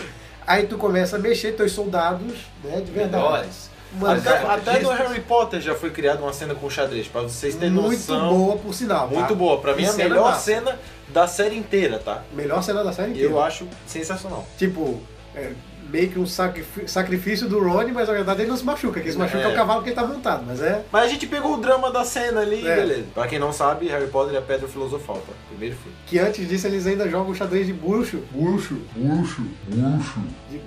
[0.47, 2.79] Aí tu começa a mexer teus soldados, né?
[2.79, 3.23] De verdade.
[3.23, 3.69] Melhores.
[3.99, 7.55] Mano, Até, até no Harry Potter já foi criada uma cena com xadrez, pra vocês
[7.55, 8.29] terem muito noção.
[8.29, 9.07] boa por sinal.
[9.07, 9.13] tá?
[9.15, 9.59] Muito boa.
[9.59, 10.41] Pra mim, é a cena melhor massa.
[10.45, 10.79] cena
[11.09, 12.23] da série inteira, tá?
[12.33, 13.29] Melhor cena da série inteira.
[13.29, 14.47] Eu acho sensacional.
[14.57, 14.99] Tipo,
[15.35, 15.51] é,
[15.89, 18.99] meio que um sacrifí- sacrifício do Rony, mas na verdade ele não se machuca.
[18.99, 19.47] Quem se machuca é, É.
[19.49, 20.83] o cavalo que ele tá montado, mas é.
[20.91, 22.75] Mas a gente pegou o drama da cena ali, É.
[22.75, 23.05] beleza.
[23.13, 25.33] Pra quem não sabe, Harry Potter é a pedra filosofal, tá?
[25.49, 25.95] Primeiro filme.
[26.07, 28.23] Que antes disso eles ainda jogam xadrez de bruxo.
[28.31, 30.19] Bruxo, bruxo, bruxo.
[30.49, 30.57] De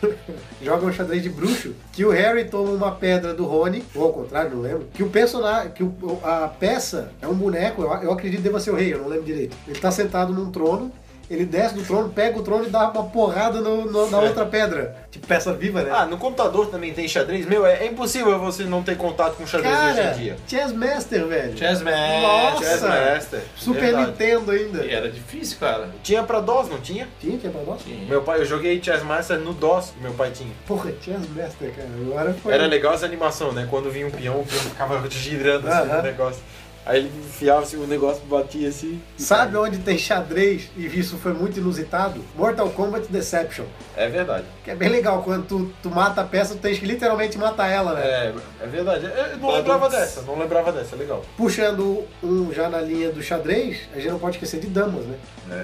[0.06, 0.32] Buruxo.
[0.62, 1.74] jogam xadrez de bruxo.
[1.92, 4.86] Que o Harry toma uma pedra do Rony, ou ao contrário, não lembro.
[4.94, 8.60] Que o personagem, que o- a peça é um boneco, eu, eu acredito que deva
[8.60, 9.56] ser o rei, eu não lembro direito.
[9.68, 10.90] Ele tá sentado num trono.
[11.30, 14.44] Ele desce do trono, pega o trono e dá uma porrada no- no- na outra
[14.44, 14.96] pedra.
[15.12, 15.90] Tipo peça viva, né?
[15.94, 17.46] Ah, no computador também tem xadrez?
[17.46, 20.36] Meu, é, é impossível você não ter contato com xadrez hoje Cara, em dia.
[20.48, 21.56] Chess Master, velho.
[21.56, 22.20] Chessman.
[22.22, 22.64] Nossa.
[22.64, 23.40] Chess Master.
[23.56, 24.06] Super verdade.
[24.10, 24.84] Nintendo ainda.
[24.84, 25.88] E era difícil, cara.
[26.02, 27.06] Tinha pra DOS, não tinha?
[27.20, 27.80] Tinha, tinha pra nós?
[27.82, 28.06] Sim.
[28.08, 30.50] Meu pai, eu joguei Chess Master no DOS que meu pai tinha.
[30.66, 31.88] Porra, Chess Master, cara.
[32.06, 32.52] Agora foi.
[32.52, 33.68] Era legal essa animação, né?
[33.70, 35.96] Quando vinha um peão, o peão ficava girando assim Aham.
[35.98, 36.42] no negócio.
[36.86, 39.00] Aí ele enfiava assim, o negócio batia assim.
[39.16, 42.20] Sabe onde tem xadrez e isso foi muito inusitado?
[42.34, 43.64] Mortal Kombat Deception.
[43.96, 44.44] É verdade.
[44.64, 47.68] Que é bem legal, quando tu, tu mata a peça, tu tens que literalmente matar
[47.68, 48.02] ela, né?
[48.02, 49.04] É, é verdade.
[49.04, 49.56] Eu não Badum.
[49.56, 51.24] lembrava dessa, não lembrava dessa, legal.
[51.36, 55.16] Puxando um já na linha do xadrez, a gente não pode esquecer de damas, né?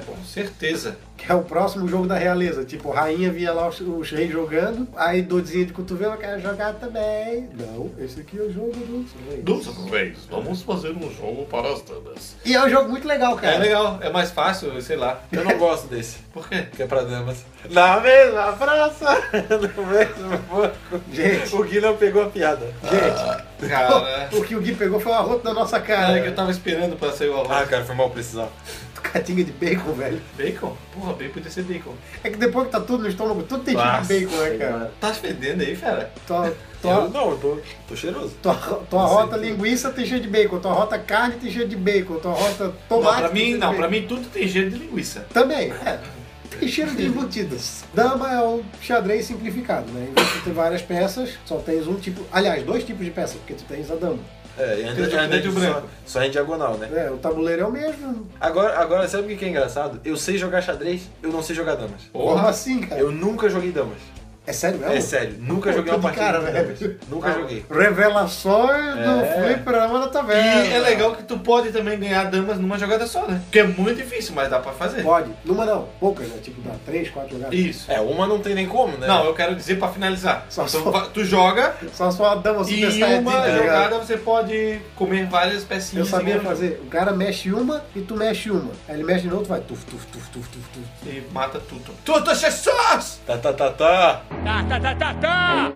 [0.04, 0.96] Com certeza.
[1.16, 2.64] Que é o próximo jogo da realeza.
[2.64, 6.74] Tipo, rainha via lá os, os reis jogando, aí doidinha de cotovelo, eu quero jogar
[6.74, 7.48] também.
[7.54, 9.44] Não, esse aqui é o jogo dos reis.
[9.44, 12.36] Dos reis, vamos fazer um jogo para as damas.
[12.44, 13.54] E é um jogo muito legal, cara.
[13.54, 15.20] É legal, é mais fácil, sei lá.
[15.32, 16.18] Eu não gosto desse.
[16.32, 16.66] Por quê?
[16.74, 17.44] Que é pra damas.
[17.70, 19.18] Na mesma praça,
[19.76, 21.00] no mesmo banco.
[21.12, 22.66] Gente, O Gui não pegou a piada.
[22.82, 26.06] gente, Cara, o que o Gui pegou foi um arroto na nossa cara.
[26.08, 27.68] cara que eu tava esperando pra sair o Ah, arroz.
[27.70, 28.48] cara, foi mal precisar.
[29.02, 30.20] Catinga de bacon, velho.
[30.36, 30.76] Bacon?
[30.92, 31.92] Porra, bacon podia ser bacon.
[32.24, 34.56] É que depois que tá tudo no estômago, tudo tem tipo Nossa, de bacon, né,
[34.58, 34.92] cara?
[35.00, 36.10] Tá fedendo aí, fera?
[36.94, 38.34] Tua, Eu, não, eu tô, tô cheiroso.
[38.42, 42.16] tua, tua rota linguiça tem cheio de bacon, tua rota carne tem cheio de bacon,
[42.16, 44.78] tua rota Não, tomate pra tem mim, de não, pra mim tudo tem cheiro de
[44.78, 45.26] linguiça.
[45.32, 45.98] Também, é.
[46.58, 47.82] Tem cheiro de embutidos.
[47.92, 50.06] Dama é o xadrez simplificado, né?
[50.10, 52.22] Em vez de ter várias peças, só tens um tipo.
[52.32, 54.18] Aliás, dois tipos de peça, porque tu tens a dama.
[54.58, 55.88] É, e Tem anda, o anda preto e o só, branco.
[56.06, 56.88] só em diagonal, né?
[56.94, 58.26] É, o tabuleiro é o mesmo.
[58.40, 60.00] Agora, agora, sabe o que que é engraçado?
[60.02, 62.04] Eu sei jogar xadrez, eu não sei jogar damas.
[62.10, 62.98] Como assim, cara?
[63.02, 63.98] Eu nunca joguei damas.
[64.46, 64.94] É sério mesmo?
[64.94, 66.98] É sério, nunca Pô, joguei uma partida cara, velho.
[67.08, 67.64] Nunca joguei.
[67.68, 69.44] Revelações do É.
[69.54, 70.66] fliperama da E taverna.
[70.74, 73.40] é legal que tu pode também ganhar damas numa jogada só, né?
[73.50, 75.02] Que é muito difícil, mas dá pra fazer.
[75.02, 75.30] Pode.
[75.44, 76.36] Numa não, poucas, né?
[76.42, 77.58] Tipo, dá três, quatro jogadas.
[77.58, 77.90] Isso.
[77.90, 79.06] É, uma não tem nem como, né?
[79.06, 80.46] Não, eu quero dizer pra finalizar.
[80.48, 83.50] Só- Então, só- tu joga Só só a dama e super em saiyajin, uma tá
[83.56, 86.08] jogada você pode comer várias Eu pecinhas.
[86.08, 86.80] sabia e ganhar o fazer.
[86.84, 88.70] O cara mexe uma e tu mexe uma.
[88.88, 91.08] Aí ele mexe novo, tu vai tuf, tuf, tuf, tuf, tuf, tuf.
[91.08, 91.92] E mata tudo.
[92.04, 93.20] Tudo, Jesus!
[93.26, 94.22] Tá, tá, tá, tá.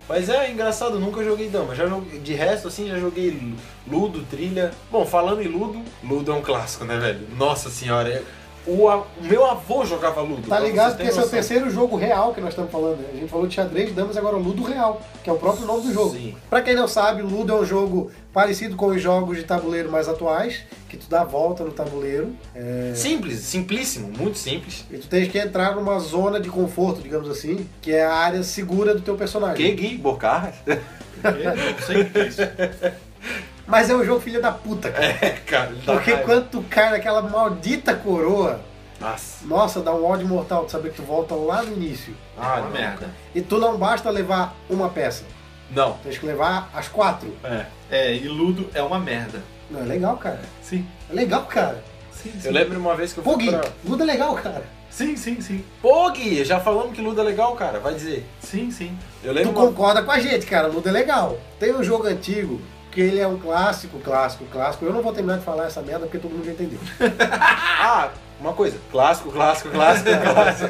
[0.07, 1.75] Mas é engraçado, nunca joguei dama.
[1.75, 3.53] Já joguei, de resto, assim, já joguei
[3.87, 4.71] Ludo, trilha.
[4.91, 7.27] Bom, falando em Ludo, Ludo é um clássico, né, velho?
[7.37, 8.23] Nossa senhora, é-
[8.67, 10.47] O, a- o meu avô jogava Ludo.
[10.47, 11.31] Tá ligado vocês que terem esse é o noção.
[11.39, 12.99] terceiro jogo real que nós estamos falando.
[13.11, 15.81] A gente falou de xadrez, damas, agora o Ludo Real, que é o próprio nome
[15.87, 16.11] do jogo.
[16.15, 16.35] Sim.
[16.49, 19.91] Pra quem não sabe, o Ludo é um jogo parecido com os jogos de tabuleiro
[19.91, 22.35] mais atuais, que tu dá a volta no tabuleiro.
[22.55, 24.85] é, Simples, simplíssimo, muito simples.
[24.91, 28.43] E tu tens que entrar numa zona de conforto, digamos assim, que é a área
[28.43, 29.55] segura do teu personagem.
[29.55, 30.53] Que Gui Bocarras?
[30.67, 32.41] Não sei o que é isso.
[33.71, 35.05] Mas é um jogo filha da puta, cara.
[35.05, 36.25] É, cara, Porque raiva.
[36.27, 38.59] quando tu cai naquela maldita coroa,
[38.99, 39.45] Nossa.
[39.47, 42.13] nossa, dá um ódio mortal de saber que tu volta lá no início.
[42.37, 42.69] Ah, Uma não.
[42.71, 43.09] merda.
[43.33, 45.23] E tu não basta levar uma peça,
[45.71, 45.93] Não.
[46.03, 47.33] tens que levar as quatro.
[47.45, 47.65] É.
[47.89, 49.41] É, e Ludo é uma merda.
[49.69, 50.41] Não, é legal, cara.
[50.61, 50.85] Sim.
[51.09, 51.81] É legal, cara.
[52.11, 52.47] Sim, sim.
[52.47, 53.61] Eu lembro uma vez que eu fui pra...
[53.85, 54.63] Ludo é legal, cara.
[54.89, 55.63] Sim, sim, sim.
[55.81, 57.79] Pô, Gui, já falamos que Ludo é legal, cara.
[57.79, 58.25] Vai dizer.
[58.41, 58.97] Sim, sim.
[59.23, 59.67] Eu Tu lembro uma...
[59.67, 60.67] concorda com a gente, cara.
[60.67, 61.37] Ludo é legal.
[61.57, 62.59] Tem um jogo antigo
[62.91, 64.85] que ele é um clássico, clássico, clássico.
[64.85, 66.79] Eu não vou terminar de falar essa merda porque todo mundo já entendeu.
[67.83, 68.77] Ah, uma coisa.
[68.91, 70.69] Clássico, clássico, clássico, clássico.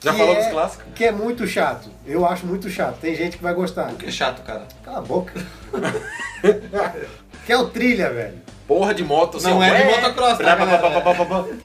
[0.00, 0.84] já Que falou é- dos clássicos?
[0.94, 1.88] Que é muito chato.
[2.06, 2.98] Eu acho muito chato.
[3.00, 3.92] Tem gente que vai gostar.
[3.94, 4.62] Que chato, cara.
[4.84, 5.32] Cala a boca.
[7.46, 8.42] que é o trilha, velho.
[8.66, 9.40] Porra de moto.
[9.42, 11.56] Não assim, é de motocross, tá, blá, blá, galera?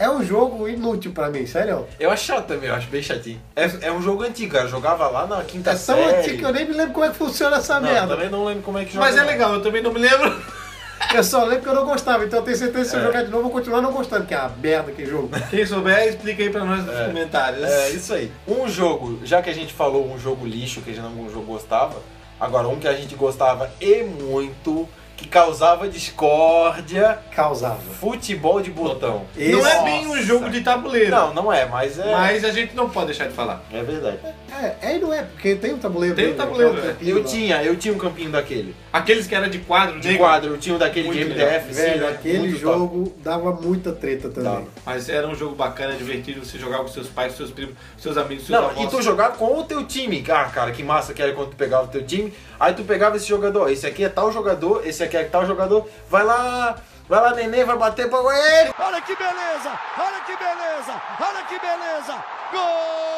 [0.00, 1.86] É um jogo inútil pra mim, sério.
[2.00, 3.38] Eu acho chato também, eu acho bem chatinho.
[3.54, 4.64] É, é um jogo antigo, cara.
[4.64, 6.16] Eu jogava lá na quinta É tão série.
[6.16, 8.14] antigo que eu nem me lembro como é que funciona essa Não, merda.
[8.14, 9.04] também não lembro como é que joga.
[9.04, 9.26] Mas é não.
[9.26, 10.40] legal, eu também não me lembro.
[11.14, 13.04] Eu só lembro que eu não gostava, então eu tenho certeza que se eu É.
[13.06, 15.30] jogar de novo eu vou continuar não gostando, que é uma merda que jogo.
[15.50, 17.06] Quem souber, explica aí pra nós nos É.
[17.06, 17.64] comentários.
[17.64, 18.30] É, isso aí.
[18.46, 21.30] Um jogo, já que a gente falou um jogo lixo, que a gente não um
[21.30, 21.96] jogo gostava,
[22.38, 24.86] agora um que a gente gostava e muito,
[25.20, 27.78] que causava discórdia, Causava.
[28.00, 29.26] futebol de botão.
[29.36, 31.10] Esse- Não é bem um jogo de tabuleiro.
[31.10, 32.10] Não, não é, mas é.
[32.10, 33.62] Mas a gente não pode deixar de falar.
[33.70, 34.18] É verdade.
[34.50, 36.16] É, é e não é, porque tem um tabuleiro.
[36.16, 37.24] Tem um né, tabuleiro, é Eu lá.
[37.24, 38.74] tinha, eu tinha um campinho daquele.
[38.90, 41.24] Aqueles que era de quadro, De negro, quadro, eu tinha um daquele Muito de.
[41.34, 42.08] MDF, sim, Velho, né?
[42.08, 44.50] aquele jogo dava muita treta também.
[44.52, 44.66] Dava.
[44.86, 48.46] Mas era um jogo bacana, divertido, você jogava com seus pais, seus primos, seus amigos,
[48.46, 48.84] seus Não, avós.
[48.86, 50.24] e tu jogava com o teu time.
[50.30, 52.32] Ah, cara, que massa que era quando tu pegava o teu time.
[52.58, 55.88] Aí tu pegava esse jogador, esse aqui é tal jogador, esse aqui é tal jogador.
[56.08, 56.76] Vai lá,
[57.08, 58.74] vai lá, neném, vai bater pra ele.
[58.78, 59.78] Olha que beleza!
[59.98, 61.00] Olha que beleza!
[61.20, 62.24] Olha que beleza!
[62.52, 63.10] Gol!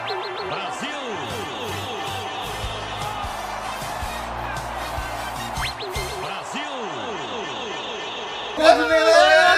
[0.00, 0.97] É do Brasil!
[8.58, 8.86] Brasil!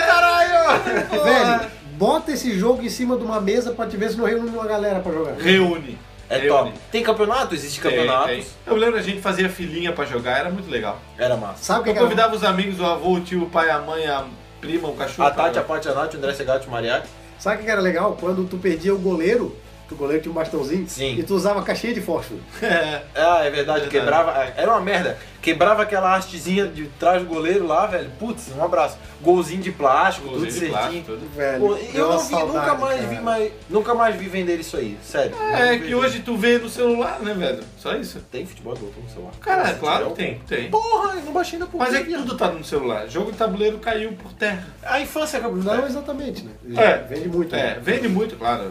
[0.07, 1.25] Brasil!
[1.25, 4.51] Velho, bota esse jogo em cima de uma mesa pra te ver se não reúne
[4.51, 5.35] uma galera pra jogar.
[5.35, 5.99] Reúne.
[6.29, 6.71] É Reúne.
[6.71, 6.79] top.
[6.93, 7.55] Tem campeonato?
[7.55, 8.27] Existe Tem, campeonatos.
[8.31, 8.45] tem.
[8.67, 11.01] Eu lembro a gente fazia filinha pra jogar, era muito legal.
[11.19, 11.65] Era massa.
[11.65, 12.07] Sabe o que, Eu que era?
[12.09, 14.25] convidava os amigos, o avô, o tio, o pai, a mãe, a
[14.61, 15.27] prima, o cachorro.
[15.29, 17.09] A Tati, a Paty, a Nath, o André Segatti, o Mariachi.
[17.39, 18.17] Sabe o que que era legal?
[18.21, 19.57] Quando tu perdia o goleiro,
[19.89, 21.17] que o goleiro tinha um bastãozinho, Sim.
[21.19, 22.39] e tu usava caixinha de fósforo.
[22.63, 23.03] É.
[23.17, 23.89] Ah, é verdade, Verdade.
[23.89, 24.33] quebrava.
[24.57, 25.19] Era uma merda.
[25.43, 28.11] Quebrava aquela hastezinha de trás do goleiro lá, velho.
[28.19, 28.99] Putz, um abraço.
[29.23, 30.79] Golzinho de plástico, Golzinho tudo de certinho.
[31.05, 31.29] plástico, tudo.
[31.37, 33.15] Velho, Pô, eu não vi, nunca saudade, mais cara.
[33.15, 33.53] vi mais.
[33.69, 35.35] Nunca mais vi vender isso aí, sério.
[35.53, 37.63] É Não que hoje tu vê no celular, né, velho?
[37.79, 38.21] Só isso.
[38.33, 39.33] Tem futebol botão no celular.
[39.41, 40.71] Cara, Se claro tem, tem.
[40.71, 43.09] Porra, eu não baixei ainda por Mas é que tudo tá no celular.
[43.09, 44.67] Jogo de tabuleiro caiu por terra.
[44.83, 45.59] A infância acabou.
[45.59, 46.53] Não exatamente, né?
[46.77, 46.97] É.
[46.99, 47.55] Vende muito.
[47.55, 47.79] É, né?
[47.83, 48.65] vende muito, claro.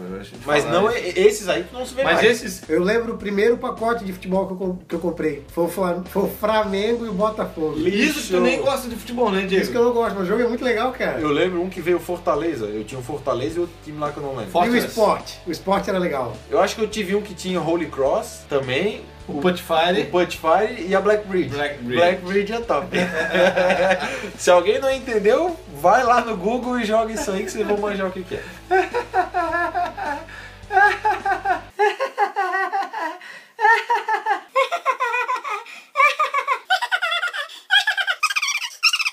[0.44, 2.26] Mas não, é- esses aí tu não se vê Mas mais.
[2.26, 2.68] esses.
[2.68, 5.44] Eu lembro o primeiro pacote de futebol que eu, que eu comprei.
[5.48, 6.28] Foi o, Flam- foi o
[6.60, 7.78] Flamengo e o Botafogo.
[7.88, 9.62] Isso que tu nem gosta de futebol, né, Diego?
[9.62, 11.20] Isso que eu não gosto, mas o jogo é muito legal, cara.
[11.20, 12.66] Eu lembro um que veio Fortaleza.
[12.66, 14.64] Eu tinha um Fortaleza e outro time lá que eu não lembro.
[14.66, 15.40] E o esporte?
[15.46, 16.36] O esporte era legal.
[16.50, 19.02] Eu acho que eu tive um que tinha Holy Cross também.
[19.26, 20.04] O O Putfire.
[20.10, 21.50] Putfire e a Black Bridge.
[21.50, 22.00] Black Bridge.
[22.00, 22.88] Black Bridge é top.
[24.36, 27.78] Se alguém não entendeu, vai lá no Google e joga isso aí que vocês vão
[27.78, 28.42] manjar o que, que é.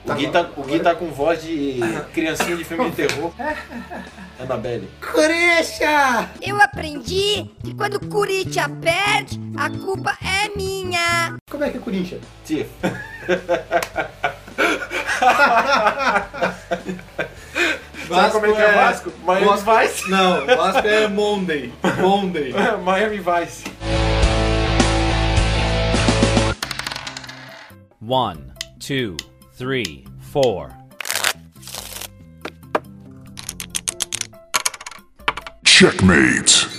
[0.06, 1.80] O Gui, tá, o Gui tá com voz de
[2.12, 3.32] criancinha de filme de terror.
[4.40, 4.90] Annabelle.
[5.00, 6.30] Corecha!
[6.42, 11.36] Eu aprendi que quando o Corinthians perde, a culpa é minha.
[11.50, 12.22] Como é que é Corinthians?
[12.46, 12.68] Tia.
[18.08, 19.12] Sabe como é que é Vasco?
[19.24, 20.10] Miami Vice.
[20.10, 21.74] Não, Vasco é Monday.
[22.00, 22.54] Monday.
[22.84, 23.64] Miami Vice.
[28.00, 29.18] One, two,
[29.58, 30.72] three, four.
[35.66, 36.77] Checkmate.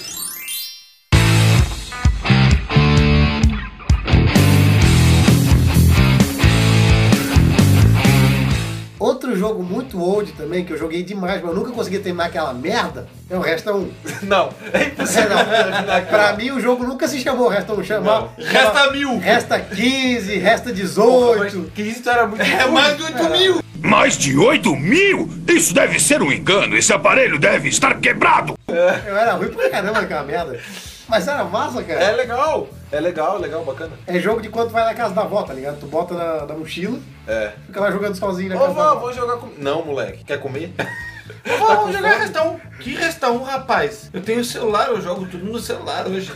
[9.39, 13.07] Jogo muito old também, que eu joguei demais, mas eu nunca consegui terminar aquela merda,
[13.31, 13.91] é o Resta 1.
[14.25, 15.29] Não, é É, impossível.
[15.31, 16.05] não.
[16.07, 18.31] pra mim o jogo nunca se chamou Resta 1, chamava.
[18.39, 19.19] Resta mil.
[19.19, 21.39] Resta 15, Resta Porra, 18.
[21.59, 22.73] mas que isso era muito É ruim.
[22.73, 23.63] mais de 8 mil.
[23.81, 25.31] Mais de 8 mil?
[25.49, 26.77] Isso deve ser um engano.
[26.77, 28.55] Esse aparelho deve estar quebrado.
[28.67, 30.59] Eu era ruim pra caramba naquela merda.
[31.09, 32.17] Mas era massa, É cara.
[32.17, 33.93] legal, é legal, legal, bacana.
[34.07, 35.81] É jogo de quando vai na casa da avó, tá ligado?
[35.81, 37.53] Tu bota na, na mochila, É.
[37.67, 39.01] fica lá jogando sozinho na Ô, casa da vó, avó.
[39.01, 39.49] vou jogar com...
[39.59, 40.73] Não, moleque, quer comer?
[41.59, 42.59] Vamos jogar Resta 1.
[42.81, 44.11] Que Resta 1, rapaz?
[44.13, 46.31] Eu tenho celular, eu jogo tudo no celular hoje.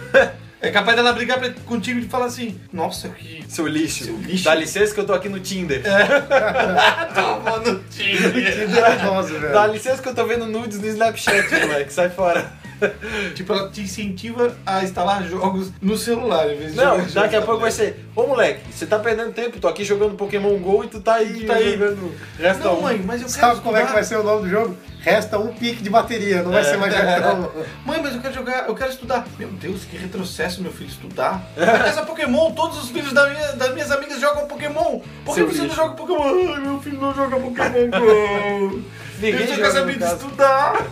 [0.60, 3.44] É capaz dela brigar pra- contigo e falar assim: Nossa, que.
[3.48, 4.04] Seu lixo.
[4.04, 4.44] Seu lixo.
[4.44, 5.82] Dá licença que eu tô aqui no Tinder.
[7.14, 8.16] Toma no time.
[8.32, 9.52] Que nervoso, velho.
[9.52, 11.92] Dá licença que eu tô vendo nudes no Snapchat, moleque.
[11.92, 12.52] Sai fora.
[13.34, 17.36] tipo, ela te incentiva a instalar jogos no celular em vez de Não, jogar daqui
[17.36, 18.04] a pouco vai ser.
[18.14, 21.40] Ô moleque, você tá perdendo tempo, tô aqui jogando Pokémon GO e tu tá aí,
[21.40, 21.72] Tu tá aí.
[21.72, 22.14] jogando.
[22.38, 22.82] Resta Não, um.
[22.82, 24.76] mãe, mas eu quero Sabe como é que vai ser o nome do jogo?
[25.00, 26.98] Resta um pique de bateria, não vai ser mais 1.
[27.84, 29.26] Mãe, mas eu quero jogar, eu quero estudar.
[29.36, 31.42] Meu Deus, que retrocesso, meu filho, estudar.
[31.56, 35.00] Casa Pokémon, todos os filhos da minha- das minhas amigas jogam Pokémon.
[35.24, 35.76] Por que Seu você não lixo.
[35.76, 36.52] joga Pokémon?
[36.54, 38.82] Ai, meu filho não joga Pokémon Go.
[39.18, 40.86] Ninguém eu só quero saber de estudar.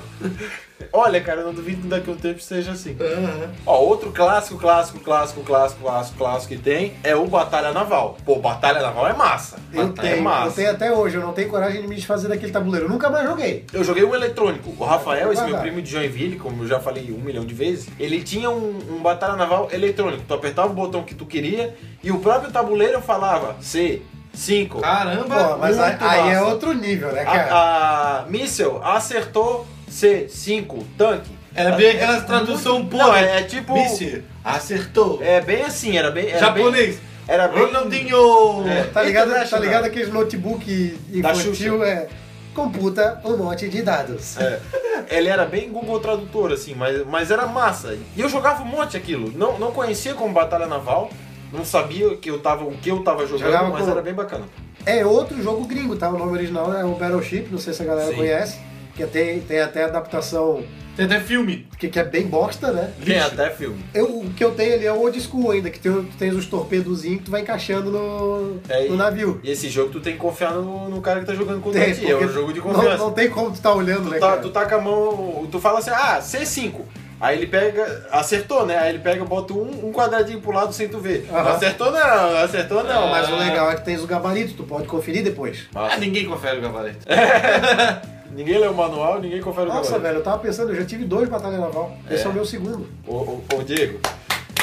[0.93, 2.97] Olha, cara, eu não duvido que daqui a um tempo seja assim.
[3.01, 3.51] Aham.
[3.65, 8.17] Ó, outro clássico, clássico, clássico, clássico, clássico, clássico que tem é o Batalha Naval.
[8.25, 9.57] Pô, Batalha Naval é massa.
[9.73, 10.57] Eu Batalha é tenho, eu massa.
[10.57, 12.87] tenho até hoje, eu não tenho coragem de me desfazer daquele tabuleiro.
[12.87, 13.65] Eu nunca mais joguei.
[13.73, 14.75] Eu joguei um eletrônico.
[14.79, 17.89] O Rafael, esse meu primo de Joinville, como eu já falei um milhão de vezes,
[17.99, 20.25] ele tinha um, um batalha naval eletrônico.
[20.27, 24.81] Tu apertava o botão que tu queria e o próprio tabuleiro falava C, 5.
[24.81, 25.45] Caramba.
[25.45, 27.55] Pô, mas aí, é outro nível, né, cara?
[27.55, 31.31] A, a míssel acertou C, 5, tanque.
[31.55, 33.25] Era bem aquela tradução Não, podre.
[33.25, 33.75] é, é tipo.
[33.75, 35.19] Míssil, acertou.
[35.23, 36.29] É bem assim, era bem.
[36.29, 36.97] Era Japonês.
[36.97, 37.65] Bem, era bem.
[37.65, 38.69] Ronaldinho.
[38.69, 38.85] É.
[38.85, 42.07] Tá ligado, tá ligado aqueles notebook Da infantil, é...
[42.55, 44.37] Computa um monte de dados.
[44.39, 44.61] É.
[45.09, 47.97] Ele era bem Google Tradutor, assim, mas, mas era massa.
[48.17, 49.33] E eu jogava um monte aquilo.
[49.37, 51.11] Não, não conhecia como Batalha Naval,
[51.53, 54.15] não sabia que eu tava, o que eu tava jogando, Jogava mas com- era bem
[54.15, 54.45] bacana.
[54.85, 56.11] É outro jogo gringo, tá?
[56.11, 58.17] O nome original é o Battleship, não sei se a galera Sim.
[58.17, 58.59] conhece.
[58.95, 60.63] Que tem, tem até adaptação
[60.97, 61.67] Tem até filme.
[61.79, 62.93] que, que é bem bosta, né?
[63.05, 63.27] Tem Lixo.
[63.29, 63.83] até filme.
[63.95, 66.35] Eu, o que eu tenho ali é o old school ainda, que tem, tu tens
[66.35, 69.41] os torpedozinhos que tu vai encaixando no, É, no navio.
[69.43, 71.95] E esse jogo tu tem que confiar no, no cara que tá jogando contra Tem,
[71.95, 72.11] ti.
[72.11, 72.99] É um jogo de não, confiança.
[72.99, 74.41] não tem como tu tá olhando, né, tu, tá, cara?
[74.43, 75.49] tu tá com a mão.
[75.51, 76.81] Tu fala assim, ah, C5.
[77.21, 78.07] Aí ele pega.
[78.11, 78.79] Acertou, né?
[78.79, 81.29] Aí ele pega, bota um, um quadradinho pro lado sem tu ver.
[81.31, 81.51] Aham.
[81.53, 83.09] Acertou não, acertou não.
[83.11, 85.67] Mas o legal é que tens o gabarito, tu pode conferir depois.
[85.75, 87.07] Ah, ninguém confere o gabarito.
[88.33, 90.03] Ninguém lê o manual, ninguém confere o Nossa, gabarito.
[90.03, 91.97] velho, eu tava pensando, eu já tive dois batalha naval.
[92.11, 92.89] Esse é o meu segundo.
[93.07, 93.99] Ô, ô, ô, Diego.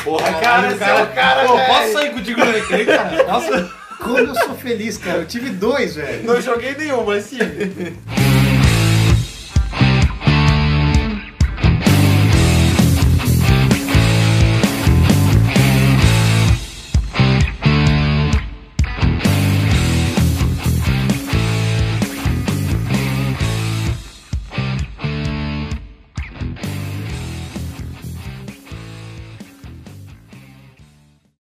[0.03, 1.67] Porra, Caralho, cara, esse é o cara, Pô, velho.
[1.67, 3.23] posso sair contigo no recreio, cara?
[3.27, 5.17] Nossa, como eu sou feliz, cara.
[5.19, 6.23] Eu tive dois, velho.
[6.23, 7.37] Não joguei nenhum, mas sim.